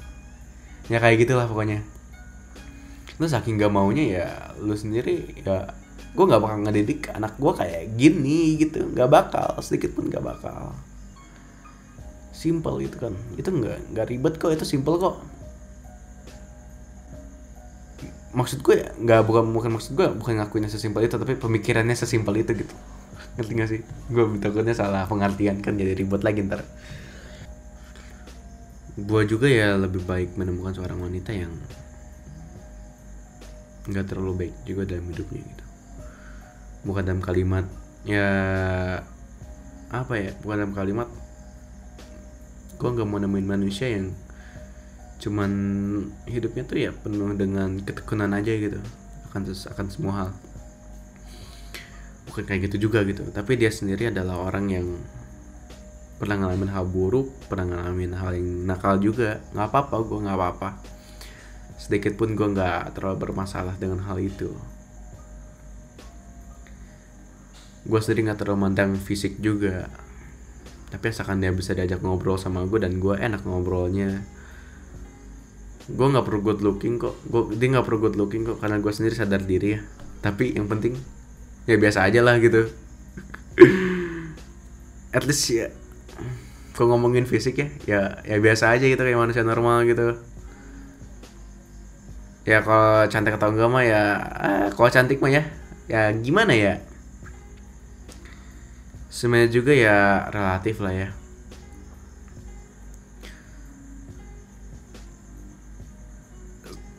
ya 0.87 0.97
kayak 0.97 1.27
gitulah 1.27 1.45
pokoknya. 1.45 1.83
Lu 3.21 3.29
saking 3.29 3.61
gak 3.61 3.69
maunya 3.69 4.03
ya 4.07 4.27
lu 4.57 4.73
sendiri 4.73 5.41
ya 5.45 5.69
gue 6.11 6.25
nggak 6.27 6.43
bakal 6.43 6.59
ngedidik 6.67 7.07
anak 7.15 7.39
gue 7.39 7.53
kayak 7.55 7.83
gini 7.95 8.59
gitu. 8.59 8.87
Nggak 8.91 9.09
bakal 9.09 9.47
sedikit 9.63 9.95
pun 9.95 10.09
nggak 10.09 10.23
bakal. 10.23 10.75
Simple 12.33 12.83
itu 12.83 12.97
kan. 12.97 13.13
Itu 13.37 13.53
nggak 13.53 13.95
nggak 13.95 14.05
ribet 14.09 14.33
kok. 14.41 14.51
Itu 14.51 14.65
simple 14.67 14.99
kok. 14.99 15.15
Maksud 18.31 18.63
gue 18.63 18.75
ya 18.79 18.89
nggak 18.95 19.27
bukan 19.27 19.43
bukan 19.51 19.71
maksud 19.75 19.91
gue 19.95 20.07
bukan 20.15 20.39
ngakuinnya 20.39 20.71
sesimpel 20.71 21.03
itu 21.03 21.15
tapi 21.19 21.35
pemikirannya 21.35 21.95
sesimpel 21.95 22.39
itu 22.39 22.55
gitu. 22.63 22.75
Ngerti 23.39 23.51
gak 23.55 23.69
sih? 23.71 23.81
Gue 24.11 24.27
takutnya 24.43 24.75
salah 24.75 25.07
pengertian 25.07 25.63
kan 25.63 25.79
jadi 25.79 25.95
ribet 25.95 26.23
lagi 26.23 26.43
ntar 26.43 26.67
gue 28.99 29.21
juga 29.23 29.47
ya 29.47 29.79
lebih 29.79 30.03
baik 30.03 30.35
menemukan 30.35 30.75
seorang 30.75 30.99
wanita 30.99 31.31
yang 31.31 31.51
nggak 33.87 34.05
terlalu 34.11 34.45
baik 34.45 34.55
juga 34.67 34.83
dalam 34.83 35.07
hidupnya 35.07 35.41
gitu. 35.47 35.65
Bukan 36.83 37.03
dalam 37.07 37.23
kalimat 37.23 37.63
ya 38.03 38.27
apa 39.91 40.13
ya 40.17 40.31
bukan 40.43 40.57
dalam 40.65 40.75
kalimat 40.75 41.07
gue 42.81 42.89
nggak 42.89 43.07
mau 43.07 43.21
nemuin 43.21 43.47
manusia 43.47 43.87
yang 43.93 44.11
cuman 45.21 45.51
hidupnya 46.25 46.63
tuh 46.65 46.77
ya 46.81 46.91
penuh 46.91 47.31
dengan 47.39 47.79
ketekunan 47.79 48.35
aja 48.35 48.51
gitu. 48.51 48.79
Akan 49.31 49.47
akan 49.47 49.85
semua 49.87 50.13
hal. 50.19 50.29
Bukan 52.27 52.43
kayak 52.43 52.67
gitu 52.67 52.91
juga 52.91 53.07
gitu 53.07 53.23
tapi 53.31 53.55
dia 53.55 53.71
sendiri 53.71 54.11
adalah 54.11 54.51
orang 54.51 54.67
yang 54.67 54.87
pernah 56.21 56.37
ngalamin 56.37 56.69
hal 56.69 56.85
buruk 56.85 57.33
pernah 57.49 57.65
ngalamin 57.73 58.13
hal 58.13 58.37
yang 58.37 58.69
nakal 58.69 59.01
juga. 59.01 59.41
Nggak 59.57 59.67
apa-apa 59.73 59.95
gue 60.05 60.19
nggak 60.21 60.37
apa-apa. 60.37 60.69
Sedikit 61.81 62.13
pun 62.13 62.37
gue 62.37 62.45
nggak 62.45 62.93
terlalu 62.93 63.17
bermasalah 63.25 63.73
dengan 63.81 64.05
hal 64.05 64.21
itu. 64.21 64.53
Gue 67.89 67.97
sendiri 67.97 68.29
nggak 68.29 68.37
terlalu 68.37 68.69
mandang 68.69 68.93
fisik 69.01 69.41
juga. 69.41 69.89
Tapi 70.93 71.09
asalkan 71.09 71.41
dia 71.41 71.49
bisa 71.49 71.73
diajak 71.73 72.05
ngobrol 72.05 72.37
sama 72.37 72.69
gue 72.69 72.77
dan 72.77 73.01
gue 73.01 73.17
enak 73.17 73.41
ngobrolnya. 73.41 74.21
Gue 75.89 76.05
nggak 76.05 76.21
perlu 76.29 76.45
good 76.45 76.61
looking 76.61 77.01
kok. 77.01 77.17
Gue 77.25 77.49
dia 77.57 77.73
nggak 77.73 77.85
perlu 77.89 77.97
good 77.97 78.13
looking 78.21 78.45
kok 78.45 78.61
karena 78.61 78.77
gue 78.77 78.93
sendiri 78.93 79.17
sadar 79.17 79.41
diri 79.41 79.73
ya. 79.73 79.81
Tapi 80.21 80.53
yang 80.53 80.69
penting 80.69 80.93
ya 81.65 81.81
biasa 81.81 82.05
aja 82.05 82.21
lah 82.21 82.37
gitu. 82.37 82.69
At 85.17 85.25
least 85.25 85.49
ya 85.49 85.80
kalau 86.75 86.95
ngomongin 86.95 87.27
fisik 87.27 87.59
ya 87.59 87.67
ya 87.85 88.01
ya 88.23 88.37
biasa 88.39 88.73
aja 88.73 88.85
gitu 88.87 89.01
kayak 89.03 89.19
manusia 89.19 89.43
normal 89.43 89.83
gitu. 89.85 90.17
Ya 92.41 92.65
kalau 92.65 93.05
cantik 93.11 93.37
atau 93.37 93.53
enggak 93.53 93.69
mah 93.69 93.83
ya 93.85 94.01
ah, 94.33 94.67
kalau 94.73 94.89
cantik 94.89 95.21
mah 95.21 95.31
ya 95.31 95.43
ya 95.91 96.09
gimana 96.15 96.53
ya? 96.55 96.73
Sebenarnya 99.11 99.49
juga 99.51 99.73
ya 99.75 100.25
relatif 100.31 100.79
lah 100.81 100.93
ya. 100.95 101.09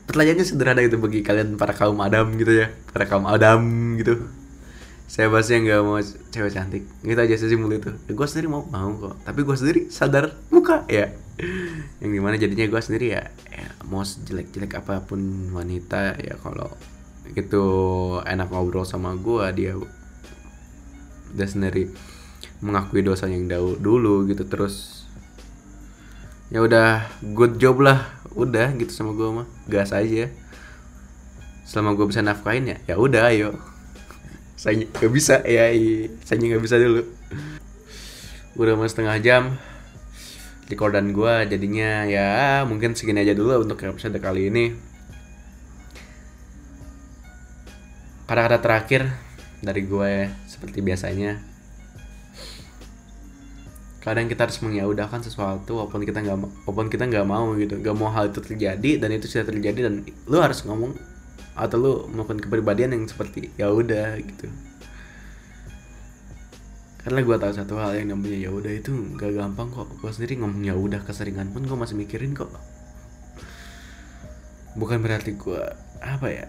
Pertanyaannya 0.06 0.44
sederhana 0.44 0.82
itu 0.84 1.00
bagi 1.00 1.24
kalian 1.24 1.56
para 1.56 1.72
kaum 1.72 1.96
Adam 2.04 2.36
gitu 2.36 2.52
ya 2.52 2.68
para 2.92 3.08
kaum 3.08 3.24
Adam 3.24 3.96
gitu 3.96 4.41
saya 5.12 5.28
bahasnya 5.28 5.60
nggak 5.60 5.80
mau 5.84 6.00
cewek 6.32 6.56
cantik. 6.56 6.88
Gitu 7.04 7.20
aja 7.20 7.34
sih 7.36 7.52
simpel 7.52 7.76
itu. 7.76 7.92
Ya, 8.08 8.12
gue 8.16 8.26
sendiri 8.32 8.48
mau 8.48 8.64
mau 8.64 8.96
kok. 8.96 9.20
Tapi 9.28 9.44
gue 9.44 9.56
sendiri 9.60 9.80
sadar 9.92 10.32
muka 10.48 10.88
ya. 10.88 11.12
Yang 12.00 12.10
gimana 12.16 12.40
jadinya 12.40 12.64
gue 12.64 12.80
sendiri 12.80 13.06
ya, 13.12 13.28
ya 13.28 13.66
mau 13.92 14.00
jelek-jelek 14.00 14.72
apa 14.80 15.04
pun 15.04 15.20
wanita 15.52 16.16
ya 16.16 16.40
kalau 16.40 16.72
itu 17.36 17.64
enak 18.24 18.48
ngobrol 18.48 18.88
sama 18.88 19.12
gue 19.12 19.44
dia 19.52 19.72
dia 21.32 21.48
sendiri 21.48 21.92
mengakui 22.64 23.04
dosa 23.04 23.28
yang 23.28 23.44
dulu 23.84 24.24
gitu. 24.32 24.48
Terus 24.48 25.04
ya 26.48 26.64
udah 26.64 27.04
good 27.36 27.60
job 27.60 27.84
lah. 27.84 28.16
Udah 28.32 28.72
gitu 28.80 28.88
sama 28.88 29.12
gue 29.12 29.28
mah. 29.28 29.46
Gas 29.68 29.92
aja. 29.92 30.32
Selama 31.68 32.00
gue 32.00 32.08
bisa 32.08 32.24
nafkain 32.24 32.64
ya 32.64 32.80
ya 32.88 32.96
udah 32.96 33.28
ayo 33.28 33.71
saya 34.62 34.78
nggak 34.78 35.10
bisa 35.10 35.42
ya 35.42 35.74
saya 36.22 36.38
nggak 36.38 36.62
bisa 36.62 36.78
dulu. 36.78 37.02
Udah 38.54 38.78
mau 38.78 38.86
setengah 38.86 39.18
jam. 39.18 39.58
Recordan 40.70 41.10
gue 41.10 41.34
jadinya 41.50 42.06
ya 42.06 42.62
mungkin 42.62 42.94
segini 42.94 43.26
aja 43.26 43.34
dulu 43.34 43.66
untuk 43.66 43.82
episode 43.82 44.14
kali 44.22 44.54
ini. 44.54 44.70
Kata-kata 48.30 48.62
terakhir 48.62 49.10
dari 49.58 49.82
gue 49.82 50.06
ya, 50.06 50.26
seperti 50.46 50.78
biasanya. 50.78 51.42
Kadang 53.98 54.30
kita 54.30 54.46
harus 54.46 54.62
menyaudahkan 54.62 55.26
sesuatu 55.26 55.82
walaupun 55.82 56.06
kita 56.06 56.22
nggak 56.22 56.38
walaupun 56.70 56.86
kita 56.86 57.10
nggak 57.10 57.26
mau 57.26 57.50
gitu. 57.58 57.82
Nggak 57.82 57.96
mau 57.98 58.14
hal 58.14 58.30
itu 58.30 58.38
terjadi 58.38 59.02
dan 59.02 59.10
itu 59.10 59.26
sudah 59.26 59.44
terjadi 59.50 59.90
dan 59.90 60.06
lu 60.30 60.38
harus 60.38 60.62
ngomong 60.62 60.94
atau 61.52 61.76
lu 61.76 61.92
melakukan 62.08 62.40
kepribadian 62.40 62.96
yang 62.96 63.04
seperti 63.04 63.52
ya 63.60 63.68
udah 63.68 64.16
gitu. 64.16 64.48
Karena 67.02 67.18
gue 67.18 67.36
tahu 67.36 67.52
satu 67.52 67.74
hal 67.82 67.98
yang 67.98 68.14
namanya 68.14 68.38
ya 68.38 68.50
udah 68.54 68.72
itu 68.72 68.94
gak 69.18 69.34
gampang 69.34 69.68
kok. 69.74 69.90
Gue 69.98 70.10
sendiri 70.14 70.38
ngomong 70.38 70.62
ya 70.62 70.78
udah 70.78 71.02
keseringan 71.02 71.50
pun 71.50 71.66
gue 71.66 71.76
masih 71.76 71.98
mikirin 71.98 72.32
kok. 72.32 72.48
Bukan 74.78 75.04
berarti 75.04 75.36
gue 75.36 75.60
apa 76.02 76.28
ya 76.30 76.46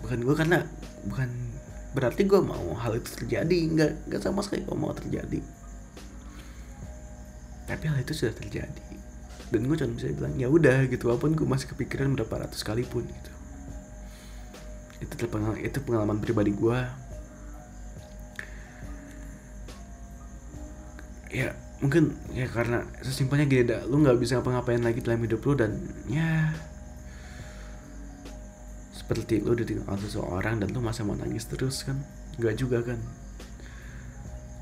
bukan 0.00 0.24
gue 0.24 0.34
karena 0.34 0.58
bukan 1.04 1.28
berarti 1.92 2.22
gue 2.28 2.40
mau 2.44 2.76
hal 2.78 3.00
itu 3.00 3.10
terjadi. 3.18 3.58
Nggak 3.72 3.92
nggak 4.12 4.20
sama 4.22 4.44
sekali 4.46 4.62
gue 4.62 4.76
mau 4.78 4.94
terjadi. 4.94 5.40
Tapi 7.66 7.84
hal 7.88 7.98
itu 8.04 8.12
sudah 8.14 8.36
terjadi. 8.36 8.84
Dan 9.48 9.66
gue 9.66 9.76
cuma 9.80 9.96
bisa 9.96 10.12
bilang 10.12 10.36
ya 10.38 10.46
udah 10.46 10.86
gitu 10.86 11.08
walaupun 11.08 11.34
gue 11.34 11.48
masih 11.48 11.72
kepikiran 11.72 12.14
berapa 12.14 12.46
ratus 12.46 12.62
kali 12.62 12.84
pun 12.84 13.04
gitu 13.04 13.32
itu 15.02 15.26
pengalaman 15.26 15.58
itu 15.58 15.78
pengalaman 15.82 16.18
pribadi 16.22 16.54
gue 16.54 16.78
ya 21.34 21.50
mungkin 21.82 22.14
ya 22.30 22.46
karena 22.46 22.86
sesimpelnya 23.02 23.50
gini 23.50 23.66
dah 23.66 23.82
lu 23.90 23.98
nggak 24.06 24.20
bisa 24.22 24.38
ngapa-ngapain 24.38 24.84
lagi 24.86 25.02
dalam 25.02 25.18
hidup 25.26 25.42
lu 25.42 25.58
dan 25.58 25.74
ya 26.06 26.54
seperti 29.12 29.42
lu 29.42 29.52
ditinggal 29.52 29.98
seseorang 29.98 30.62
dan 30.62 30.72
lu 30.72 30.80
masa 30.80 31.04
mau 31.04 31.12
nangis 31.12 31.44
terus 31.44 31.84
kan? 31.84 32.00
Nggak 32.40 32.54
juga 32.54 32.80
kan? 32.80 32.96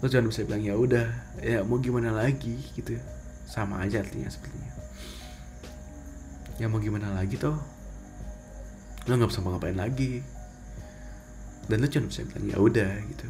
Lu 0.00 0.10
cuma 0.10 0.32
bisa 0.32 0.42
bilang 0.42 0.64
ya 0.64 0.74
udah 0.74 1.06
ya 1.38 1.62
mau 1.62 1.78
gimana 1.78 2.10
lagi? 2.10 2.58
Gitu 2.74 2.98
sama 3.44 3.78
aja 3.84 4.00
artinya 4.00 4.26
sepertinya. 4.26 4.72
Ya 6.56 6.66
mau 6.66 6.80
gimana 6.80 7.14
lagi 7.14 7.38
toh 7.38 7.60
lu 9.08 9.12
nggak 9.16 9.30
bisa 9.30 9.40
ngapain 9.40 9.78
lagi. 9.78 10.20
Dan 11.70 11.80
lu 11.80 11.88
cuma 11.88 12.10
bisa 12.10 12.26
bilang 12.26 12.46
ya 12.50 12.56
udah 12.58 12.92
gitu. 13.08 13.26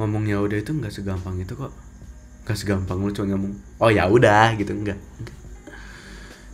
Ngomong 0.00 0.24
ya 0.26 0.42
udah 0.42 0.58
itu 0.58 0.72
nggak 0.74 0.90
segampang 0.90 1.38
itu 1.38 1.54
kok. 1.54 1.70
Nggak 2.48 2.58
segampang 2.58 2.98
lu 2.98 3.12
cuma 3.14 3.26
ngomong 3.36 3.52
oh 3.78 3.90
ya 3.92 4.10
udah 4.10 4.56
gitu. 4.58 4.74
Enggak 4.74 4.98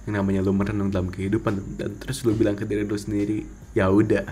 yang 0.08 0.26
namanya 0.26 0.40
lu 0.40 0.56
merenung 0.56 0.88
dalam 0.88 1.12
kehidupan 1.12 1.76
dan 1.76 1.94
terus 2.00 2.24
lu 2.24 2.32
bilang 2.32 2.56
ke 2.56 2.64
diri 2.64 2.82
lu 2.82 2.96
sendiri 2.96 3.46
ya 3.76 3.92
udah. 3.92 4.26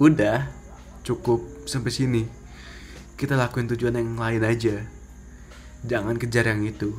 Udah 0.00 0.48
cukup 1.04 1.44
sampai 1.68 1.92
sini. 1.92 2.22
Kita 3.18 3.36
lakuin 3.38 3.68
tujuan 3.70 3.94
yang 3.98 4.16
lain 4.18 4.42
aja. 4.42 4.82
Jangan 5.84 6.16
kejar 6.16 6.48
yang 6.50 6.64
itu. 6.64 6.94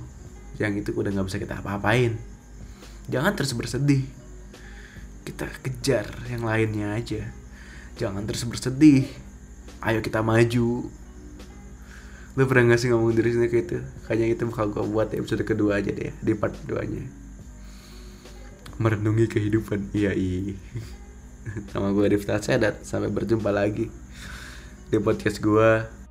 Yang 0.61 0.85
itu 0.85 0.89
udah 0.93 1.09
nggak 1.11 1.27
bisa 1.27 1.39
kita 1.41 1.59
apa-apain. 1.59 2.15
Jangan 3.09 3.33
terus 3.35 3.57
bersedih 3.57 4.22
kita 5.23 5.47
kejar 5.63 6.05
yang 6.27 6.43
lainnya 6.43 6.93
aja. 6.93 7.31
Jangan 7.95 8.27
terus 8.27 8.43
bersedih. 8.43 9.07
Ayo 9.79 10.03
kita 10.03 10.19
maju. 10.19 10.91
Lu 12.33 12.43
pernah 12.49 12.73
gak 12.73 12.81
sih 12.83 12.89
ngomong 12.91 13.13
diri 13.15 13.29
sendiri 13.31 13.51
kayak 13.51 13.65
itu 13.69 13.77
kayaknya 14.09 14.25
itu 14.33 14.43
bakal 14.49 14.65
gue 14.73 14.83
buat 14.89 15.09
episode 15.13 15.45
kedua 15.45 15.79
aja 15.79 15.95
deh 15.95 16.11
di 16.19 16.33
part 16.35 16.53
keduanya. 16.63 17.07
Merenungi 18.77 19.25
kehidupan. 19.31 19.95
Iya 19.95 20.11
iya 20.11 20.55
sama 21.71 21.95
gue 21.95 22.05
Rifta 22.11 22.37
Sedat. 22.43 22.83
Sampai 22.83 23.07
berjumpa 23.13 23.53
lagi 23.53 23.87
di 24.91 24.97
podcast 25.01 25.39
gue 25.39 26.02